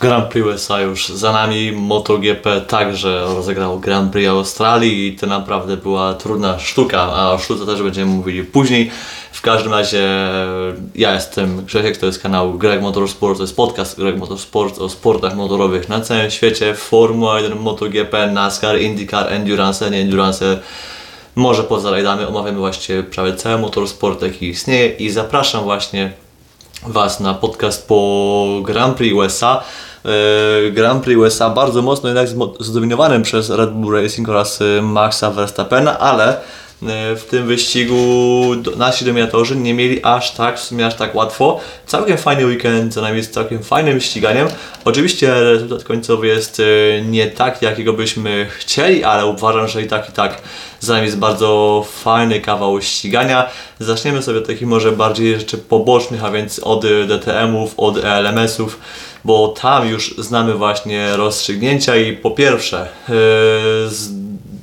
[0.00, 5.76] Grand Prix USA już za nami, MotoGP także rozegrał Grand Prix Australii i to naprawdę
[5.76, 8.90] była trudna sztuka, a o sztuce też będziemy mówili później.
[9.32, 10.08] W każdym razie
[10.94, 15.36] ja jestem Grzesiek, to jest kanał Greg Motorsport, to jest podcast Greg Motorsport o sportach
[15.36, 20.58] motorowych na całym świecie, Formuła 1, MotoGP, NASCAR, IndyCar, Endurance, nie Endurance,
[21.34, 26.12] może poza rajdami omawiamy właśnie prawie cały motorsport jaki istnieje i zapraszam właśnie
[26.86, 29.62] Was na podcast po Grand Prix USA.
[30.04, 32.28] E, Grand Prix USA bardzo mocno jednak
[32.60, 38.04] zdominowanym przez Red Bull Racing oraz e, Maxa Verstappena, ale e, w tym wyścigu
[38.76, 41.60] nasi dominatorzy nie mieli aż tak, w sumie aż tak łatwo.
[41.86, 44.48] Całkiem fajny weekend, za nami jest całkiem fajnym ściganiem.
[44.84, 50.08] Oczywiście rezultat końcowy jest e, nie tak, jakiego byśmy chcieli, ale uważam, że i tak,
[50.08, 50.42] i tak
[50.80, 53.50] za nami jest bardzo fajny kawał ścigania.
[53.78, 58.78] Zaczniemy sobie od takich może bardziej rzeczy pobocznych, a więc od DTM-ów, od ELMS-ów,
[59.24, 62.88] bo tam już znamy właśnie rozstrzygnięcia i po pierwsze,
[63.88, 64.18] z,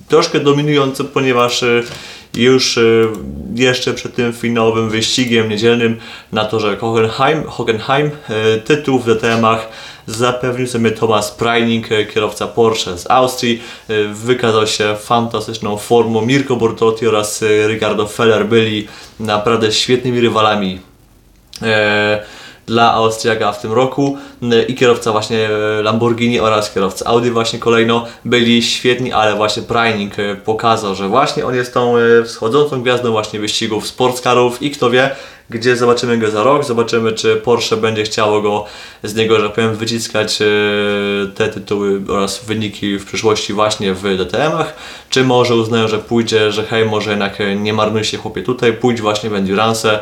[0.07, 1.83] troszkę dominujące, ponieważ e,
[2.33, 2.81] już e,
[3.55, 5.97] jeszcze przed tym finałowym wyścigiem niedzielnym
[6.31, 9.69] na torze Hockenheim, Hockenheim e, tytuł w DTM-ach
[10.07, 13.61] zapewnił sobie Thomas Preining, kierowca Porsche z Austrii.
[14.13, 16.21] Wykazał się fantastyczną formą.
[16.21, 18.87] Mirko Bortotti oraz Ricardo Feller byli
[19.19, 20.79] naprawdę świetnymi rywalami
[22.65, 24.17] dla Austriaka w tym roku
[24.67, 30.19] i kierowca właśnie e, Lamborghini oraz kierowca Audi właśnie kolejno byli świetni, ale właśnie Preining
[30.19, 35.15] e, pokazał, że właśnie on jest tą wschodzącą gwiazdą właśnie wyścigów sportscarów i kto wie,
[35.49, 38.65] gdzie zobaczymy go za rok, zobaczymy czy Porsche będzie chciało go
[39.03, 40.39] z niego, że tak powiem, wyciskać
[41.35, 44.75] te tytuły oraz wyniki w przyszłości właśnie w DTM-ach,
[45.09, 49.01] czy może uznają, że pójdzie, że hej, może jednak nie marnuj się chłopie tutaj, pójdź
[49.01, 49.99] właśnie w Endurance,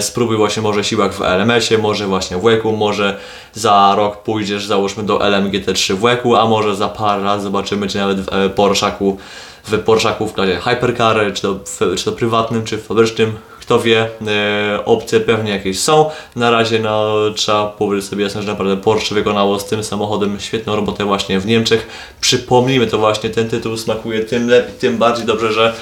[0.00, 3.18] spróbuj właśnie może siłach w LMS-ie, może właśnie w WEC-u, może
[3.52, 7.98] za rok pójdziesz załóżmy do LMGT3 w WEC-u, a może za parę lat zobaczymy, czy
[7.98, 9.18] nawet w e, Porschaku,
[9.64, 11.60] w Porschaku w klasie Hypercar, czy to,
[11.96, 16.10] czy to prywatnym, czy fabrycznym, kto wie, e, opcje pewnie jakieś są.
[16.36, 20.76] Na razie no, trzeba powiedzieć sobie jasno, że naprawdę Porsche wykonało z tym samochodem świetną
[20.76, 21.86] robotę właśnie w Niemczech.
[22.20, 25.74] Przypomnijmy, to właśnie ten tytuł smakuje tym lepiej, tym bardziej dobrze, że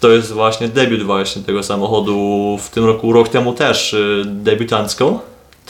[0.00, 5.18] to jest właśnie debiut właśnie tego samochodu w tym roku, rok temu też y, debiutancką.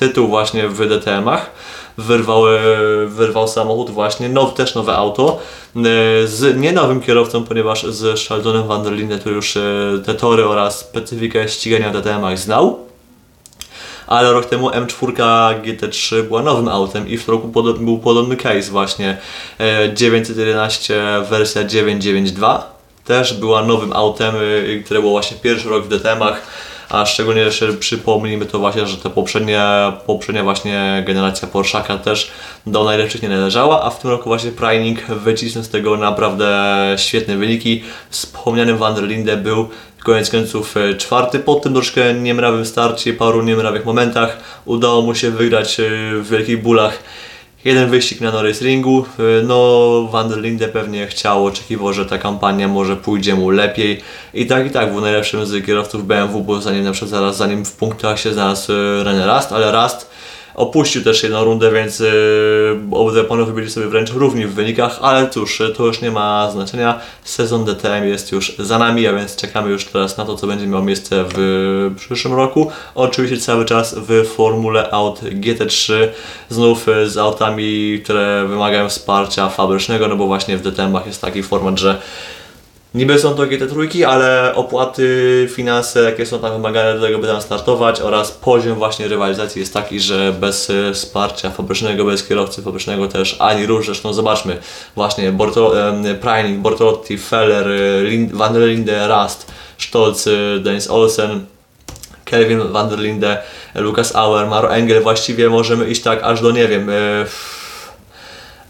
[0.01, 1.51] Tytuł właśnie w DTM-ach.
[1.99, 2.61] Wyrwał, e,
[3.07, 5.39] wyrwał samochód właśnie, now, też nowe auto,
[5.77, 5.81] e,
[6.27, 9.63] z nie nowym kierowcą, ponieważ z Sheldonem van der Linde, który już e,
[10.07, 12.79] te tory oraz specyfikę ścigania w DTM-ach znał
[14.07, 15.13] ale rok temu M4
[15.63, 17.49] GT3 była nowym autem i w roku
[17.81, 19.19] był podobny case właśnie.
[19.61, 24.35] E, 911 wersja 992 też była nowym autem,
[24.85, 26.43] które było właśnie pierwszy rok w DTM-ach,
[26.91, 32.31] a szczególnie jeszcze przypomnijmy to właśnie, że ta poprzednia, poprzednia właśnie generacja Porszaka też
[32.67, 36.49] do najlepszych nie należała, a w tym roku właśnie Preining wycisnął z tego naprawdę
[36.99, 37.83] świetne wyniki.
[38.11, 39.69] Wspomniany Van der Linde był
[40.05, 44.39] koniec końców e, czwarty po tym troszkę niemrawym starcie, paru niemrawych momentach.
[44.65, 45.85] Udało mu się wygrać e,
[46.15, 47.03] w wielkich bólach
[47.65, 49.05] jeden wyścig na Norris Ringu.
[49.19, 54.01] E, No, Van der Linde pewnie chciał, oczekiwał, że ta kampania może pójdzie mu lepiej.
[54.35, 57.65] I tak i tak był najlepszym z kierowców BMW, bo zanim na przykład zaraz zanim
[57.65, 60.11] w punktach się znalazł e, René Rast, ale Rast
[60.55, 62.09] opuścił też jedną rundę, więc yy,
[62.91, 67.01] obydwaj panowie byli sobie wręcz równi w wynikach, ale cóż, to już nie ma znaczenia.
[67.25, 70.67] Sezon DTM jest już za nami, a więc czekamy już teraz na to, co będzie
[70.67, 72.71] miało miejsce w przyszłym roku.
[72.95, 75.93] Oczywiście cały czas w formule aut GT3,
[76.49, 81.43] znów y, z autami, które wymagają wsparcia fabrycznego, no bo właśnie w DTM-ach jest taki
[81.43, 81.99] format, że
[82.95, 87.43] Niby są to GT3, ale opłaty, finanse, jakie są tam wymagane do tego, by tam
[87.43, 93.09] startować oraz poziom właśnie rywalizacji jest taki, że bez e, wsparcia fabrycznego, bez kierowcy fabrycznego
[93.09, 93.87] też ani rusz.
[93.87, 94.59] Zresztą zobaczmy
[94.95, 100.91] właśnie Borto, em, Preining, Bortotti, Feller, e, Lind, Van der Linde, Rast, Stolz, e, Dennis
[100.91, 101.47] Olsen,
[102.25, 103.43] Kelvin Van der Linde,
[103.75, 106.91] Lukas Auer, Maro Engel, właściwie możemy iść tak aż do, nie wiem,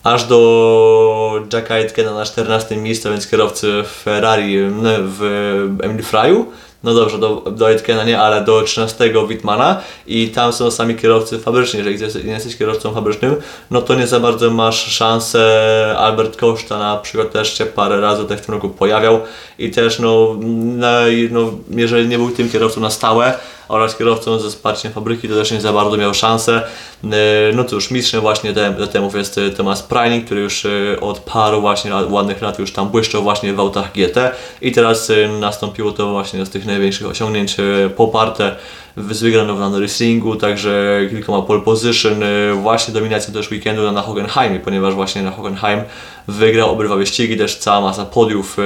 [0.04, 6.46] aż do Jacka Aitkena na 14 miejscu, więc kierowcy Ferrari m, w Emil Fryu.
[6.82, 11.38] No dobrze, do, do Aitkena nie, ale do 13 Wittmana i tam są sami kierowcy
[11.38, 11.80] fabryczni.
[11.84, 13.36] Jeżeli nie jesteś kierowcą fabrycznym,
[13.70, 15.94] no to nie za bardzo masz szansę.
[15.98, 19.20] Albert Koszta na przykład też się parę razy w tym roku pojawiał
[19.58, 21.00] i też no, na,
[21.30, 23.34] no jeżeli nie był tym kierowcą na stałe,
[23.70, 26.62] oraz kierowcą ze wsparciem fabryki to też nie za bardzo miał szansę.
[27.04, 27.08] E,
[27.54, 31.92] No cóż, mistrzem właśnie DTM-ów jest e, Thomas Preining, który już e, od paru właśnie
[32.08, 34.32] ładnych lat już tam błyszczał właśnie w autach GT
[34.62, 37.56] i teraz nastąpiło to właśnie z tych największych osiągnięć
[37.96, 38.56] poparte
[38.96, 42.14] w- z wygraną na Norrisingu, także kilkoma pole position,
[42.62, 45.80] właśnie dominacją też weekendu na- Hockenheimie, ponieważ właśnie na Hockenheim
[46.28, 48.56] wygrał obydwa wyścigi, też cała masa podiów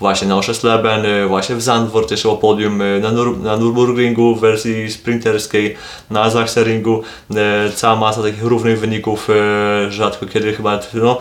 [0.00, 4.90] właśnie na Oszesleben, właśnie w Zandvoort też było podium na, Nur na Nürburgringu w wersji
[4.90, 5.76] sprinterskiej,
[6.10, 7.02] na Sachsenringu,
[7.74, 11.18] cała masa takich równych wyników, e, rzadko kiedy chyba, no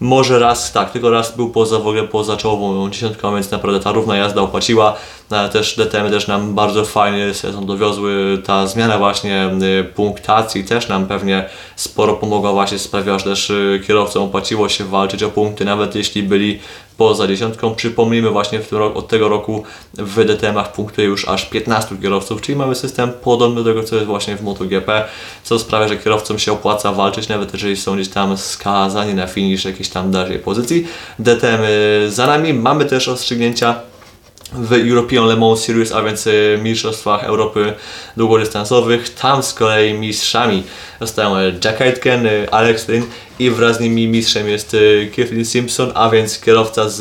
[0.00, 3.92] może raz, tak, tylko raz był poza w ogóle poza czołową dziesiątką, więc naprawdę ta
[3.92, 4.96] równa jazda opłaciła.
[5.30, 8.38] No, ale też DTM też nam bardzo fajny sezon dowiozły.
[8.44, 13.80] Ta zmiana właśnie y, punktacji też nam pewnie sporo pomogła właśnie sprawiła, że też y,
[13.86, 16.58] kierowcom opłaciło się walczyć o punkty, nawet jeśli byli
[16.96, 17.74] poza dziesiątką.
[17.74, 19.62] Przypomnijmy właśnie w tym roku, od tego roku
[19.94, 24.06] w DTM-ach punktuje już aż 15 kierowców, czyli mamy system podobny do tego, co jest
[24.06, 25.04] właśnie w MotoGP,
[25.42, 29.64] co sprawia, że kierowcom się opłaca walczyć, nawet jeżeli są gdzieś tam skazani na finisz
[29.64, 30.86] jakiejś tam dalszej pozycji.
[31.18, 33.80] DTM y, za nami, mamy też rozstrzygnięcia
[34.52, 37.74] w European Le Mans Series, a więc y, Mistrzostwach Europy
[38.16, 39.14] Długodystansowych.
[39.14, 40.62] Tam z kolei mistrzami
[41.00, 43.04] zostają e, Jack Aitken, y, Alex Lynn
[43.38, 47.00] i wraz z nimi mistrzem jest y, Kevin Simpson, a więc kierowca z,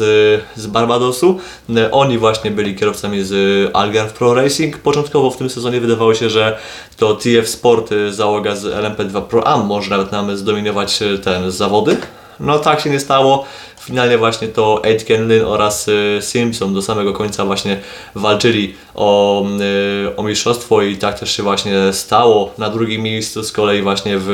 [0.56, 1.40] z Barbadosu.
[1.70, 4.78] Y, Oni właśnie byli kierowcami z y, Algarve Pro Racing.
[4.78, 6.58] Początkowo w tym sezonie wydawało się, że
[6.98, 11.52] to TF Sport, y, załoga z LMP2 Pro Am może nawet nam zdominować y, ten
[11.52, 11.98] zawody.
[12.40, 13.46] No tak się nie stało.
[13.88, 17.80] Finalnie właśnie to Aitken, Lynn oraz y, Simpson do samego końca właśnie
[18.16, 19.46] walczyli o,
[20.06, 22.54] y, o mistrzostwo i tak też się właśnie stało.
[22.58, 24.26] Na drugim miejscu z kolei właśnie w,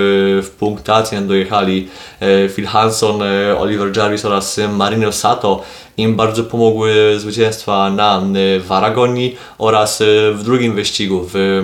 [0.44, 1.88] w punktacji dojechali
[2.22, 3.22] y, Phil Hanson,
[3.58, 5.62] Oliver Jarvis oraz Marino Sato.
[5.98, 8.22] Im bardzo pomogły zwycięstwa na
[8.60, 10.04] w Aragonii oraz
[10.34, 11.62] w drugim wyścigu w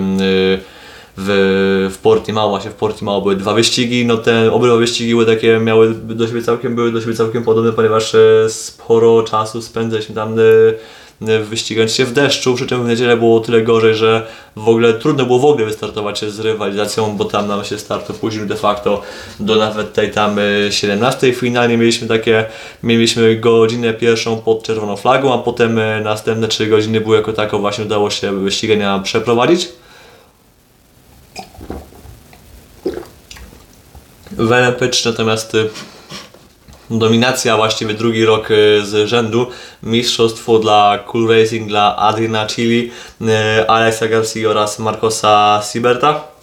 [1.16, 5.58] w, w Portimao, właśnie w Portimao były dwa wyścigi, no te obydwa wyścigi były takie,
[5.58, 10.36] miały do siebie całkiem, były do siebie całkiem podobne, ponieważ e, sporo czasu spędzaliśmy tam
[10.38, 10.42] e,
[11.32, 14.26] e, wyścigając się w deszczu, przy czym w niedzielę było tyle gorzej, że
[14.56, 18.10] w ogóle trudno było w ogóle wystartować się z rywalizacją, bo tam nam się start
[18.10, 19.02] opóźnił de facto
[19.40, 21.32] do nawet tej tam e, 17.
[21.32, 22.44] Finalnie mieliśmy takie,
[22.82, 27.84] mieliśmy godzinę pierwszą pod czerwoną flagą, a potem następne 3 godziny były jako tako właśnie
[27.84, 29.79] udało się wyścigania przeprowadzić.
[34.40, 35.70] W LMP3 natomiast y,
[36.90, 39.46] dominacja właściwie drugi rok y, z rzędu.
[39.82, 42.90] Mistrzostwo dla Cool Racing, dla Adriana Chili,
[43.20, 46.39] y, Alexa Garcia oraz Marcosa Siberta.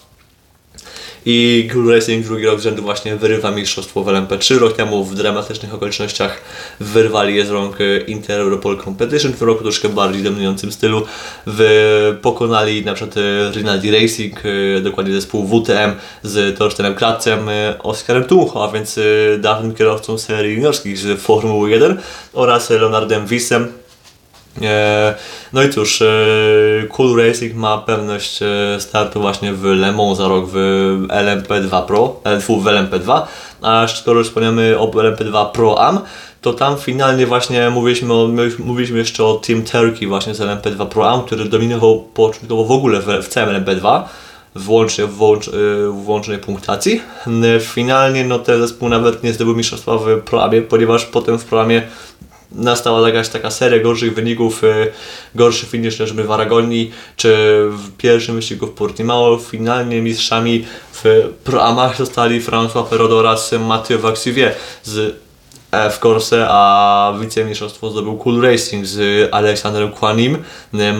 [1.29, 4.57] I Cool Racing drugi rok z rzędu właśnie wyrywa mistrzostwo w LMP3.
[4.57, 6.41] Rok temu w dramatycznych okolicznościach
[6.79, 7.77] wyrwali je z rąk
[8.07, 9.33] Inter Europol Competition.
[9.33, 11.05] W roku troszkę bardziej dominującym stylu
[11.47, 15.91] w, pokonali na przykład y, Rinaldi Racing, y, dokładnie zespół WTM
[16.23, 18.99] z Torstenem Kratcem, y, Oskarem Tucho, a więc
[19.39, 21.97] dawnym kierowcą serii juniorskich z Formuły 1
[22.33, 23.86] oraz Leonardem Wiesem, E,
[25.53, 26.07] No i cóż, e,
[26.89, 30.55] Cool Racing ma pewność e, startu właśnie w Le Mans za rok w
[31.07, 33.21] LMP2 Pro, e, w LMP2,
[33.61, 35.99] a skoro wspomniamy o LMP2 Pro Am,
[36.41, 40.87] to tam finalnie właśnie mówiliśmy, o, my mówiliśmy jeszcze o Team Turkey właśnie z LMP2
[40.87, 44.03] Pro Am, który dominował początkowo w ogóle w, w całym LMP2
[44.55, 45.49] włącznie w włącz,
[45.91, 47.01] włącznej punktacji.
[47.59, 51.81] Finalnie no, ten zespół nawet nie zdobył mistrzostwa w Proamie, ponieważ potem w Proamie
[52.51, 54.91] nastała jakaś taka seria gorszych wyników, y,
[55.35, 57.35] gorszy finish niż w Aragonii, czy
[57.69, 59.37] w pierwszym wyścigu w Portimao.
[59.37, 65.27] Finalnie mistrzami w Proamach zostali François Perrault oraz Mathieu Vaxivier z
[65.71, 70.37] w Corse, a wicemistrzostwo zdobył Cool Racing z Aleksandrem Kłanim,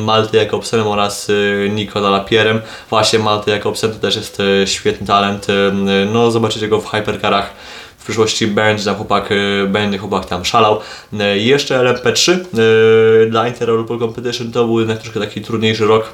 [0.03, 2.61] Malte Jakobsenem oraz y, Nicola Lapierem.
[2.89, 5.47] Właśnie Malte Jakobsen to też jest y, świetny talent,
[6.13, 7.53] no zobaczycie go w hypercarach
[8.07, 9.29] przyszłości będzie chłopak,
[9.67, 10.79] będzie chłopak tam szalał.
[11.13, 16.09] Y, Jeszcze LMP3 y, dla Inter Competition to był jednak troszkę taki trudniejszy rok.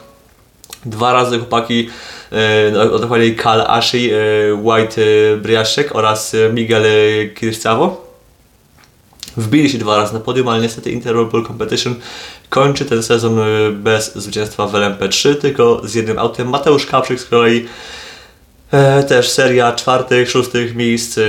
[0.86, 1.90] Dwa razy chłopaki,
[2.32, 4.18] e, dokładnie Kal Ashi, e,
[4.54, 8.14] White e, Briaszek oraz e, Miguel e, Kirstavo.
[9.38, 11.16] Wbili się dwa razy na podium, ale niestety Inter
[11.48, 11.96] Competition
[12.50, 16.50] kończy ten sezon e, bez zwycięstwa w LMP3, tylko z jednym autem.
[16.50, 17.68] Mateusz Kapszyk z kolei E,
[19.08, 21.22] też seria czwartych, szóstych miejsc e,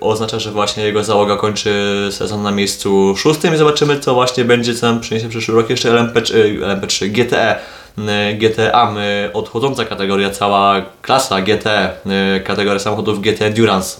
[0.00, 4.74] oznacza, że właśnie jego załoga kończy sezon na miejscu szóstym i zobaczymy co właśnie będzie,
[4.74, 5.70] co nam przyniesie przyszły rok.
[5.70, 7.58] Jeszcze LMP3, e, LMP3 GTE,
[7.98, 13.96] e, GTA, e, odchodząca kategoria, cała klasa GTE, e, kategoria samochodów GT Endurance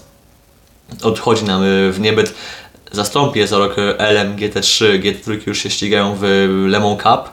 [1.02, 2.34] odchodzi nam e, w niebyt.
[2.92, 6.22] Zastąpi je za rok LM GT3, GT3 już się ścigają w
[6.68, 7.32] Le Mans Cup.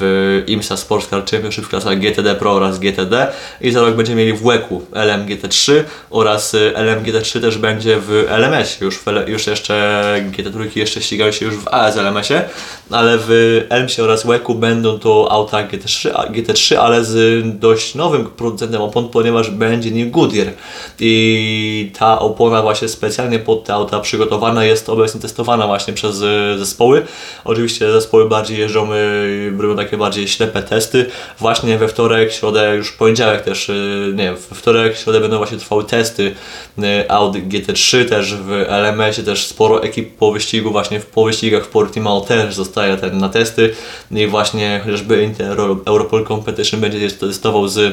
[0.00, 4.20] W IMSA Sports Car Championship w klasach GTD Pro oraz GTD i za rok będziemy
[4.24, 5.72] mieli w WEC-u LM GT3
[6.10, 11.32] oraz y, LM GT3 też będzie w LMS, już, w, już jeszcze GT3 jeszcze ścigają
[11.32, 12.42] się już w AS LMS-ie,
[12.90, 18.26] ale w LMS oraz WEC-u będą to auta GT3, a- GT3, ale z dość nowym
[18.26, 20.52] producentem opon, ponieważ będzie nim Goodyear.
[21.00, 26.58] I ta opona właśnie specjalnie pod te auta przygotowana jest obecnie testowana właśnie przez y,
[26.58, 27.06] zespoły.
[27.44, 31.06] Oczywiście zespoły bardziej jeżdżą, y, robią takie bardziej ślepe testy.
[31.38, 35.84] Właśnie we wtorek, środę, już poniedziałek też, y, nie, we wtorek, środę będą właśnie trwały
[35.84, 36.34] testy
[36.78, 41.64] y, Audi GT3 też w LMS-ie, też sporo ekip po wyścigu, właśnie w po wyścigach
[41.64, 43.74] w Portimao też zostaje ten na testy
[44.10, 47.92] i właśnie chociażby Inter Europol Competition będzie testował z y,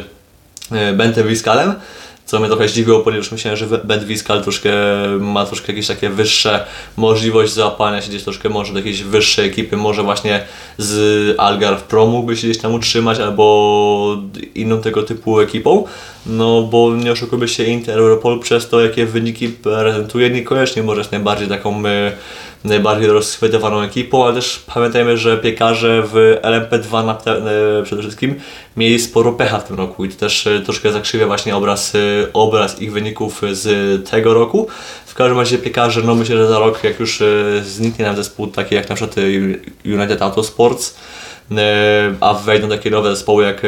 [0.94, 1.74] Bentem Viscalem,
[2.28, 4.72] co mnie trochę zdziwiło, ponieważ myślałem, że Bent Viscal troszkę
[5.20, 6.66] ma troszkę jakieś takie wyższe
[6.98, 10.44] możliwość załapania się gdzieś troszkę może do jakiejś wyższej ekipy, może właśnie
[10.78, 14.18] z Algarve Pro mógłby się gdzieś tam utrzymać, albo
[14.56, 15.84] inną tego typu ekipą,
[16.26, 21.12] no bo nie oszukujmy się Inter Europol przez to jakie wyniki prezentuje, niekoniecznie może jest
[21.12, 22.12] najbardziej taką y,
[22.64, 28.36] najbardziej rozchwytywaną ekipą, ale też pamiętajmy, że piekarze w LMP2 na, e, przede wszystkim
[28.78, 32.00] mieli sporo pecha w tym roku i to też e, troszkę zakrzywia właśnie obraz, e,
[32.34, 34.68] obraz ich wyników z tego roku.
[35.18, 37.26] Każdym razie piekarze, no myślę, że za rok jak już e,
[37.64, 39.22] zniknie nam zespół taki jak na przykład e,
[39.96, 40.96] United Autosports,
[41.52, 43.68] e, a wejdą takie nowe zespoły jak e,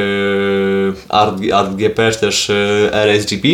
[1.10, 2.52] Art, Art GP czy też
[2.92, 3.48] RSGP,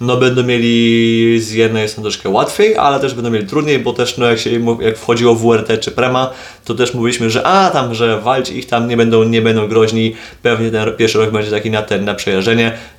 [0.00, 4.18] no będą mieli z jednej strony troszkę łatwiej, ale też będą mieli trudniej, bo też
[4.18, 6.30] no jak się jak wchodziło WRT czy Prema,
[6.64, 10.14] to też mówiliśmy, że a tam, że walcz ich tam nie będą, nie będą groźni,
[10.42, 12.16] pewnie ten pierwszy rok będzie taki na ten, na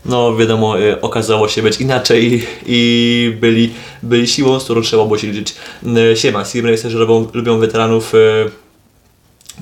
[0.06, 5.18] no wiadomo, y, okazało się być inaczej i, byli, byli siłą, z którą trzeba było
[5.18, 5.56] się liczyć.
[6.14, 8.50] Y, Siema, Sim Racerzy robią, lubią weteranów y,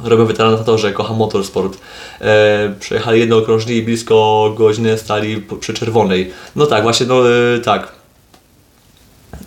[0.03, 1.77] robią weteranów na torze, kocham motorsport.
[2.21, 6.31] E, przejechali jednookrążnie i blisko godziny stali przy czerwonej.
[6.55, 8.02] No tak, właśnie, no e, tak.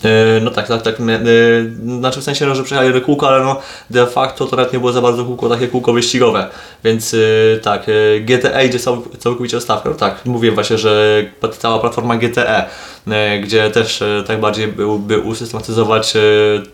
[0.04, 0.94] E, no tak, tak, tak.
[1.00, 1.04] E,
[1.98, 3.60] znaczy w sensie, no, że przejechali kółko, ale no
[3.90, 6.48] de facto to nawet nie było za bardzo kółko, takie kółko wyścigowe.
[6.84, 7.86] Więc e, tak,
[8.20, 9.88] GTE idzie cał, całkowicie o stawkę.
[9.88, 11.24] No tak, mówię właśnie, że
[11.58, 12.64] cała platforma GTE,
[13.42, 16.14] gdzie też tak bardziej by, by usystematyzować,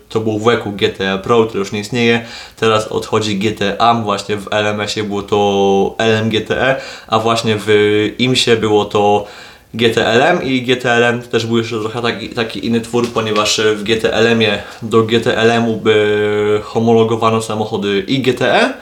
[0.09, 2.25] to był w WEC-u GTE Pro, który już nie istnieje.
[2.59, 7.67] Teraz odchodzi GTE właśnie w LMS-ie było to LMGTE, a właśnie w
[8.17, 9.27] IMSie było to
[9.73, 14.63] GTLM i GTLM to też był jeszcze trochę taki, taki inny twór, ponieważ w GTLM-ie
[14.81, 18.73] do GTLM-u by homologowano samochody i GTE,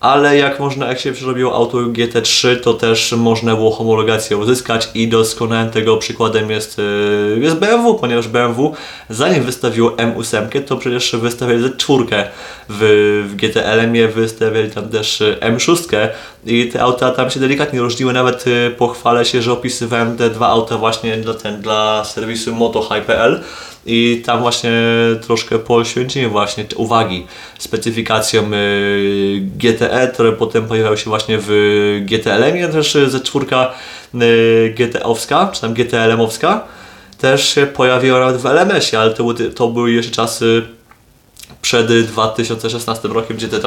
[0.00, 5.08] ale jak można, jak się przerobiło auto GT3, to też można było homologację uzyskać i
[5.08, 8.74] doskonałym tego przykładem jest, yy, jest BMW, ponieważ BMW
[9.10, 12.24] zanim wystawiło M8, to przecież wystawiali Z4
[12.68, 16.08] w, w GTLM-ie, wystawiali tam też yy, M6
[16.46, 20.48] i te auta tam się delikatnie różniły, nawet yy, pochwalę się, że opisywałem te dwa
[20.48, 23.40] auta właśnie dla, ten, dla serwisu motohigh.pl
[23.86, 24.72] i tam właśnie
[25.22, 27.26] troszkę poświęciłem właśnie uwagi
[27.58, 31.50] specyfikacjom y, GTE, które potem pojawiały się właśnie w
[32.06, 33.74] GTLM-ie, też ze czwórka
[34.14, 36.60] y, GT-owska, czy tam GTLM-owska
[37.18, 39.24] też się pojawiła nawet w LMS-ie, ale to,
[39.54, 40.62] to były jeszcze czasy
[41.64, 43.60] przed 2016 rokiem, gdzie te,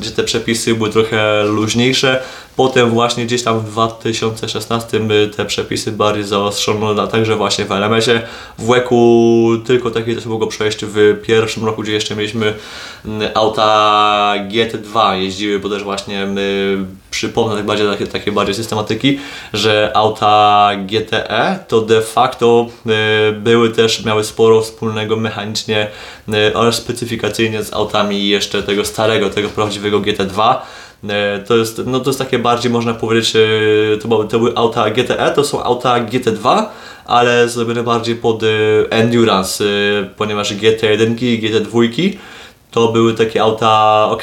[0.00, 2.22] gdzie te przepisy były trochę luźniejsze.
[2.56, 5.00] Potem właśnie gdzieś tam w 2016
[5.36, 8.22] te przepisy bardziej zaostrzono, na- także właśnie w LMS-ie.
[8.58, 12.54] W WEC-u tylko takie też mogło przejść w pierwszym roku, gdzie jeszcze mieliśmy
[13.04, 16.78] mm, auta GT2 jeździły, bo też właśnie my,
[17.10, 19.18] przypomnę tak bardziej, takie, takie bardziej systematyki,
[19.52, 22.66] że auta GTE to de facto
[23.28, 25.88] y, były też, miały sporo wspólnego mechanicznie
[26.28, 30.56] y, oraz specyfikacyjnie z autami jeszcze tego starego, tego prawdziwego GT2.
[31.08, 33.32] E, To jest, no to jest takie bardziej można powiedzieć,
[34.02, 36.64] to były, auta GTE, to są auta GT2,
[37.04, 38.42] ale zrobione bardziej pod
[38.90, 39.64] endurance,
[40.16, 42.16] ponieważ GT1 i GT2
[42.70, 44.22] to były takie auta, ok,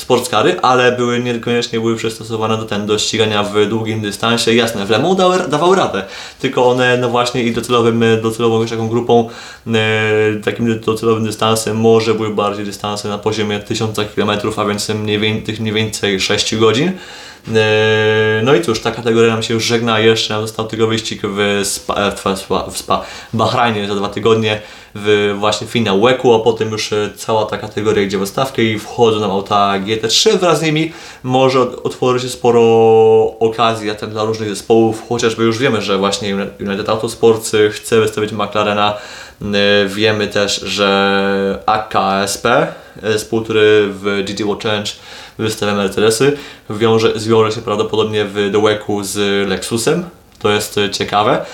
[0.00, 4.54] sportskary, ale były niekoniecznie były przystosowane do, ten, do ścigania w długim dystansie.
[4.54, 6.02] Jasne, w Le Mans dały, dawały radę,
[6.40, 9.28] tylko one no właśnie i docelowym, docelową taką grupą,
[9.66, 9.70] e,
[10.44, 15.60] takim docelowym dystansem może były bardziej dystanse na poziomie 1000 km, a więc mniej, tych
[15.60, 16.92] mniej więcej 6 godzin.
[17.48, 21.20] E, No i cóż, ta kategoria nam się już żegna, jeszcze nam został tylko wyścig
[21.24, 24.60] w Spa, w Spa, w Bahrajnie za dwa tygodnie,
[24.94, 28.78] w właśnie finał WEC-u, a potem już e, cała ta kategoria idzie w stawkę i
[28.78, 30.92] wchodzą nam auta GT3, wraz z nimi
[31.22, 32.60] może otworzy się sporo
[33.40, 38.32] okazji a ten dla różnych zespołów, chociażby już wiemy, że właśnie United Autosports chce wystawić
[38.32, 39.29] McLarena, E,
[39.86, 42.46] wiemy też, że AKSP
[43.02, 44.90] zespół, który w GT World Challenge
[45.38, 46.36] wystawia Mercedesy,
[46.70, 50.04] wiąże, zwiąże się prawdopodobnie w dołeku z Lexusem.
[50.38, 51.46] To jest e, ciekawe.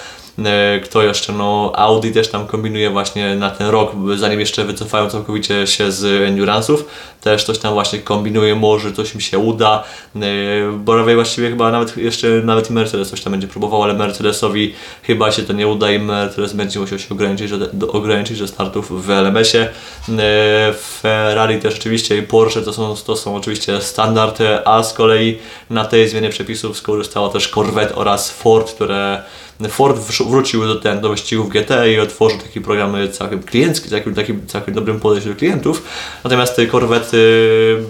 [0.44, 1.32] E, Kto jeszcze?
[1.32, 6.30] No Audi też tam kombinuje właśnie na ten rok, zanim jeszcze wycofają całkowicie się z
[6.30, 6.78] Endurance'ów.
[7.20, 9.84] Też coś tam właśnie kombinuje, może coś im się uda.
[10.16, 10.20] E,
[10.72, 15.32] Borowej właściwie chyba nawet jeszcze nawet i Mercedes coś tam będzie próbował, ale Mercedesowi chyba
[15.32, 19.06] się to nie uda i Mercedes będzie musiał się ograniczyć do, do, ograniczyć do startów
[19.06, 19.68] w LMS-ie.
[20.18, 25.38] E, Ferrari też oczywiście i Porsche to są, to są oczywiście standard, a z kolei
[25.70, 29.22] na tej zmianie przepisów skorzystała też Corvette oraz Ford, które
[29.68, 34.46] Ford wrócił do, ten, do wyścigów GT i otworzył taki program całkiem kliencki, takim, takim
[34.46, 35.82] całkiem dobrym podejściu do klientów.
[36.25, 37.16] Natomiast te Corvette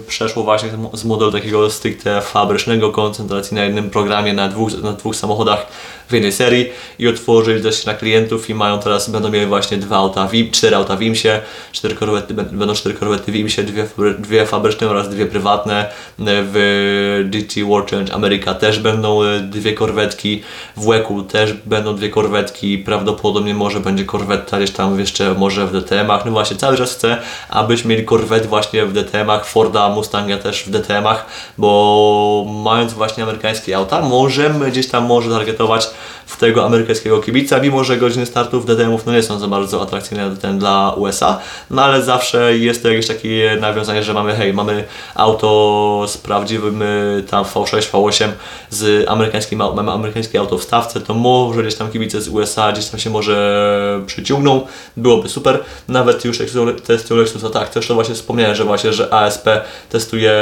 [0.07, 5.15] przeszło właśnie z modelu takiego stricte fabrycznego, koncentracji na jednym programie, na dwóch, na dwóch
[5.15, 5.67] samochodach
[6.09, 9.97] w jednej serii i otworzyli też na klientów i mają teraz, będą mieli właśnie dwa
[9.97, 13.87] auta, WIM, cztery auta w WIMSie, cztery korwety, będą cztery korwety w WIMSie, dwie,
[14.19, 15.89] dwie fabryczne oraz dwie prywatne.
[16.19, 20.43] W GT World Challenge America też będą e, dwie korwetki,
[20.77, 25.71] w WEC-u też będą dwie korwetki, prawdopodobnie może będzie korweta gdzieś tam jeszcze może w
[25.71, 27.17] DTM-ach, no właśnie cały czas chcę,
[27.49, 31.25] abyśmy mieli korwet właśnie w DTM-ach, Forda, Mustanga też w DTM-ach,
[31.57, 35.89] bo mając właśnie amerykańskie auta, możemy gdzieś tam może targetować
[36.25, 40.35] w tego amerykańskiego kibica, mimo że godziny startów DTM-ów no nie są za bardzo atrakcyjne
[40.41, 41.39] ten dla USA,
[41.69, 44.83] no ale zawsze jest to jakieś takie nawiązanie, że mamy hej, mamy
[45.15, 48.29] auto z prawdziwym y, tam V6, V8
[48.69, 52.85] z amerykańskim, mamy amerykańskie auto w stawce, to może gdzieś tam kibice z USA gdzieś
[52.85, 56.37] tam się może przyciągną, byłoby super, nawet już
[56.85, 59.47] testują Lexusa, tak, też to właśnie wspomniałem, że właśnie, że ASP
[59.89, 60.33] testuje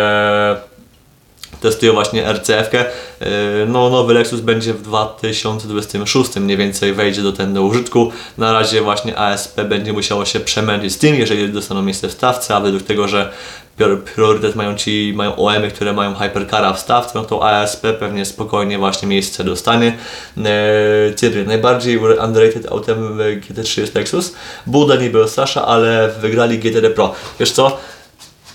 [1.62, 2.86] testuję właśnie RCF-kę.
[3.22, 3.28] Yy,
[3.68, 8.12] No, nowy Lexus będzie w 2026 mniej więcej wejdzie do ten do użytku.
[8.38, 12.56] Na razie właśnie ASP będzie musiało się przemęczyć z tym, jeżeli dostaną miejsce w stawce,
[12.56, 13.32] a według tego, że
[13.80, 18.26] prior- priorytet mają ci, mają OM-y, które mają Hypercara w stawce, no to ASP pewnie
[18.26, 19.98] spokojnie właśnie miejsce dostanie.
[21.16, 24.34] Cyril, najbardziej underrated autem w GT3 jest Lexus.
[24.68, 27.14] Buda niby Osasza, ale wygrali GTD Pro.
[27.40, 27.78] Wiesz co?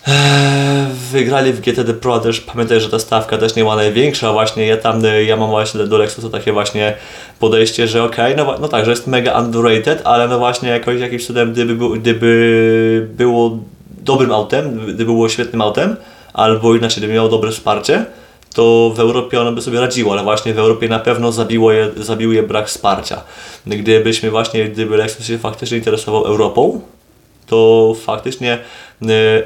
[0.06, 4.66] Eee, Wygrali w GTD Pro też, pamiętaj, że ta stawka też nie była największa właśnie,
[4.66, 6.94] ja tam, y, ja mam właśnie do Lexusa takie właśnie
[7.38, 11.00] podejście, że okej, no, wa- no tak, że jest mega underrated, ale no właśnie jakoś
[11.00, 13.58] jakimś cudem, gdyby, gdyby było
[14.02, 15.96] dobrym autem, gdyby było świetnym autem,
[16.32, 18.04] albo inaczej, gdyby miało dobre wsparcie,
[18.54, 21.90] to w Europie ono by sobie radziło, ale właśnie w Europie na pewno zabiło je,
[21.96, 23.22] zabił je brak wsparcia.
[23.66, 26.80] Gdybyśmy właśnie, gdyby Lexus się faktycznie interesował Europą,
[27.46, 28.58] to faktycznie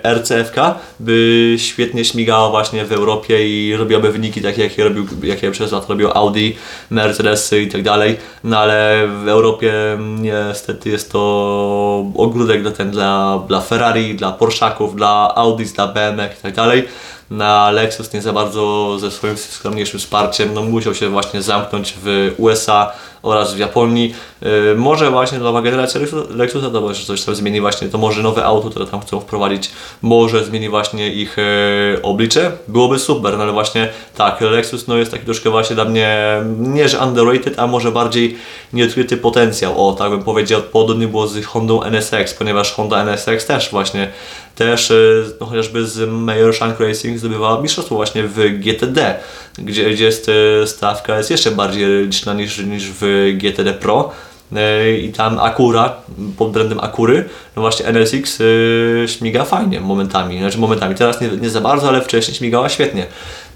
[0.03, 0.57] RCFK
[1.01, 5.89] by świetnie śmigała właśnie w Europie i robiłaby wyniki takie, jakie, robił, jakie przez lat
[5.89, 6.51] robią Audi,
[6.91, 8.17] Mercedesy i tak dalej.
[8.45, 9.73] No ale w Europie
[10.21, 16.39] niestety jest to ogródek dla, ten, dla, dla Ferrari, dla Porszaków, dla Audi, dla BMW
[16.39, 16.89] i tak dalej.
[17.31, 22.35] Na Lexus nie za bardzo ze swoim skromniejszym wsparciem no, musiał się właśnie zamknąć w
[22.39, 22.93] USA
[23.25, 24.15] oraz w Japonii.
[24.43, 28.23] Yy, może właśnie nowa generacja Lexus- Lexusa to może coś tam zmieni właśnie, to może
[28.23, 29.71] nowe auto, które tam chcą wprowadzić,
[30.03, 32.53] może zmieni właśnie ich yy, oblicze.
[32.69, 36.89] Byłoby super, no ale właśnie tak, Lexus no jest taki troszkę właśnie dla mnie, nie
[36.89, 38.37] że underrated, a może bardziej
[38.73, 39.89] nieodkryty potencjał.
[39.89, 44.09] O, tak bym powiedział, podobnie było z Hondą NSX, ponieważ Honda NSX też właśnie
[44.55, 49.15] też y, no, chociażby z Major Shank Racing zdobywała mistrzostwo właśnie w GTD,
[49.59, 53.03] gdzie, gdzie jest, y, stawka jest jeszcze bardziej liczna niż, niż w
[53.37, 54.13] GTD Pro.
[54.53, 55.97] Y, I tam Acura,
[56.39, 61.51] pod brandem Akury, no właśnie NSX y, śmiga fajnie momentami, znaczy momentami, teraz nie, nie
[61.51, 63.07] za bardzo, ale wcześniej śmigała świetnie,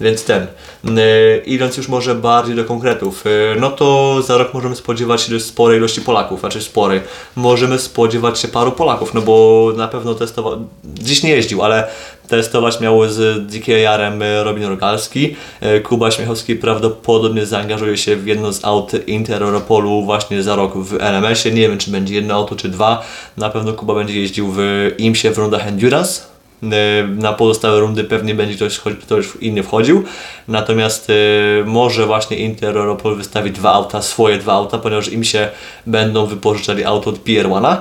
[0.00, 0.42] więc ten.
[0.42, 3.24] Y, idąc już może bardziej do konkretów,
[3.60, 7.00] no to za rok możemy spodziewać się sporej ilości Polaków, znaczy sporej.
[7.36, 11.88] Możemy spodziewać się paru Polaków, no bo na pewno testował, dziś nie jeździł, ale
[12.28, 15.36] testować miał z DKR-em Robin Rogalski.
[15.62, 20.76] Y, Kuba Śmiechowski prawdopodobnie zaangażuje się w jedno z aut Inter Europolu właśnie za rok
[20.76, 21.54] w LMS-ie.
[21.54, 23.02] Nie wiem, czy będzie jedno auto, czy dwa.
[23.36, 26.22] Na pewno Kuba będzie jeździł w IMSie w rundach Endurance.
[26.62, 26.66] Y,
[27.08, 30.04] Na pozostałe rundy pewnie będzie ktoś, ktoś inny wchodził.
[30.48, 35.48] Natomiast y, może właśnie Inter Europol wystawi dwa auta, swoje dwa auta, ponieważ im się
[35.86, 37.76] będą wypożyczali auto od PR1.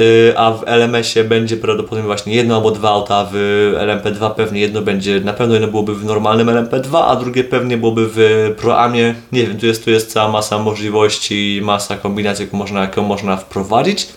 [0.00, 3.34] Y, a w LMS-ie będzie prawdopodobnie właśnie jedno albo dwa auta, w
[3.78, 8.08] LMP2 pewnie jedno będzie, na pewno jedno byłoby w normalnym LMP2, a drugie pewnie byłoby
[8.14, 9.14] w Proamie.
[9.32, 13.36] Nie wiem, tu jest, tu jest cała masa możliwości, masa kombinacji, jaką można, jaką można
[13.36, 14.08] wprowadzić.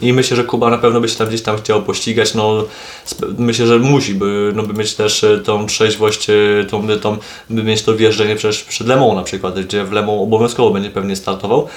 [0.00, 2.34] I myślę, że Kuba na pewno by się tam gdzieś tam chciał pościgać.
[2.34, 2.64] No,
[3.38, 6.34] myślę, że musi, by, no, by mieć też e, tą trzeźwość, e,
[6.70, 7.16] tą, tą,
[7.50, 11.16] by mieć to wjeżdżenie przed, przed Lemą na przykład, gdzie w Lemą obowiązkowo będzie pewnie
[11.16, 11.68] startował.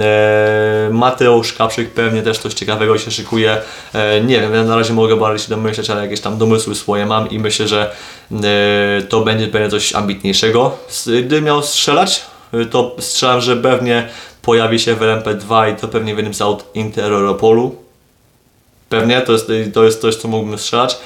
[0.00, 3.58] E, Mateusz Kapszyk pewnie też coś ciekawego się szykuje.
[3.92, 7.06] E, nie wiem, ja na razie mogę bardziej się domyśleć, ale jakieś tam domysły swoje
[7.06, 7.90] mam i myślę, że
[8.32, 10.76] e, to będzie pewnie coś ambitniejszego.
[11.24, 14.08] Gdy miał strzelać, e, to strzelam, że pewnie
[14.42, 17.89] pojawi się w LMP2 i to pewnie w jednym z aut Interopolu.
[18.90, 20.98] Pewnie, to jest, to jest coś, co mógłbym strzelać.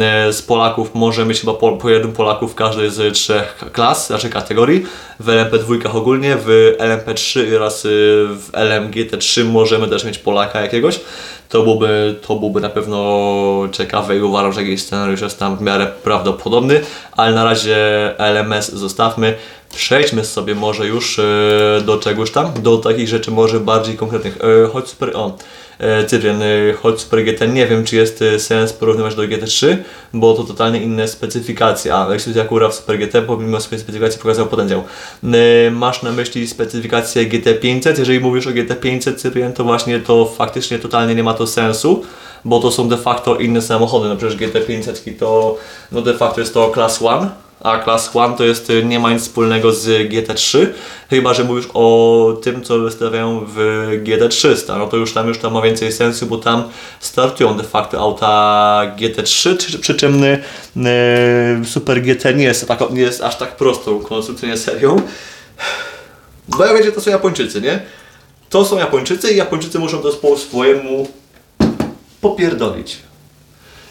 [0.00, 4.06] E, Z Polaków może mieć chyba po, po jednym Polaku w każdej z trzech klas,
[4.06, 4.86] znaczy kategorii.
[5.20, 7.88] W LMP2 ogólnie, w LMP3 oraz y,
[8.28, 11.00] w LMGT3 możemy też mieć Polaka jakiegoś.
[11.48, 15.60] To byłoby, to byłoby na pewno ciekawe i uważam, że jakiś scenariusz jest tam w
[15.60, 16.80] miarę prawdopodobny,
[17.12, 17.76] ale na razie
[18.18, 19.34] LMS zostawmy.
[19.74, 21.22] Przejdźmy sobie może już e,
[21.84, 24.38] do czegoś tam, do takich rzeczy może bardziej konkretnych.
[24.64, 25.32] E, Chodź super, e,
[26.06, 29.76] Cyprian, e, chodź Super GT, nie wiem czy jest e, sens porównywać do GT3,
[30.14, 34.46] bo to totalnie inne specyfikacje, a Lexus akurat w Super GT pomimo swojej specyfikacji pokazał
[34.46, 34.82] potencjał.
[35.24, 40.78] E, Masz na myśli specyfikację GT500, jeżeli mówisz o GT500 Cyprian, to właśnie to faktycznie
[40.78, 42.02] totalnie nie ma to sensu,
[42.44, 45.58] bo to są de facto inne samochody, no przecież GT500 to
[45.92, 47.28] no de facto jest to Class 1,
[47.62, 50.66] a Class 1 to jest, y, nie ma nic wspólnego z GT3,
[51.10, 53.56] chyba że mówisz o tym, co wystawiają w
[54.04, 56.64] GT300, no to już tam już tam ma więcej sensu, bo tam
[57.00, 60.42] startują de facto auta GT3, przy, czym y,
[60.76, 64.96] y, Super GT nie jest, tak, nie jest aż tak prostą konstrukcyjnie serią,
[66.48, 67.80] bo jak wiecie, to są Japończycy, nie?
[68.50, 71.08] To są Japończycy i Japończycy muszą to swojemu
[72.20, 72.96] popierdolić.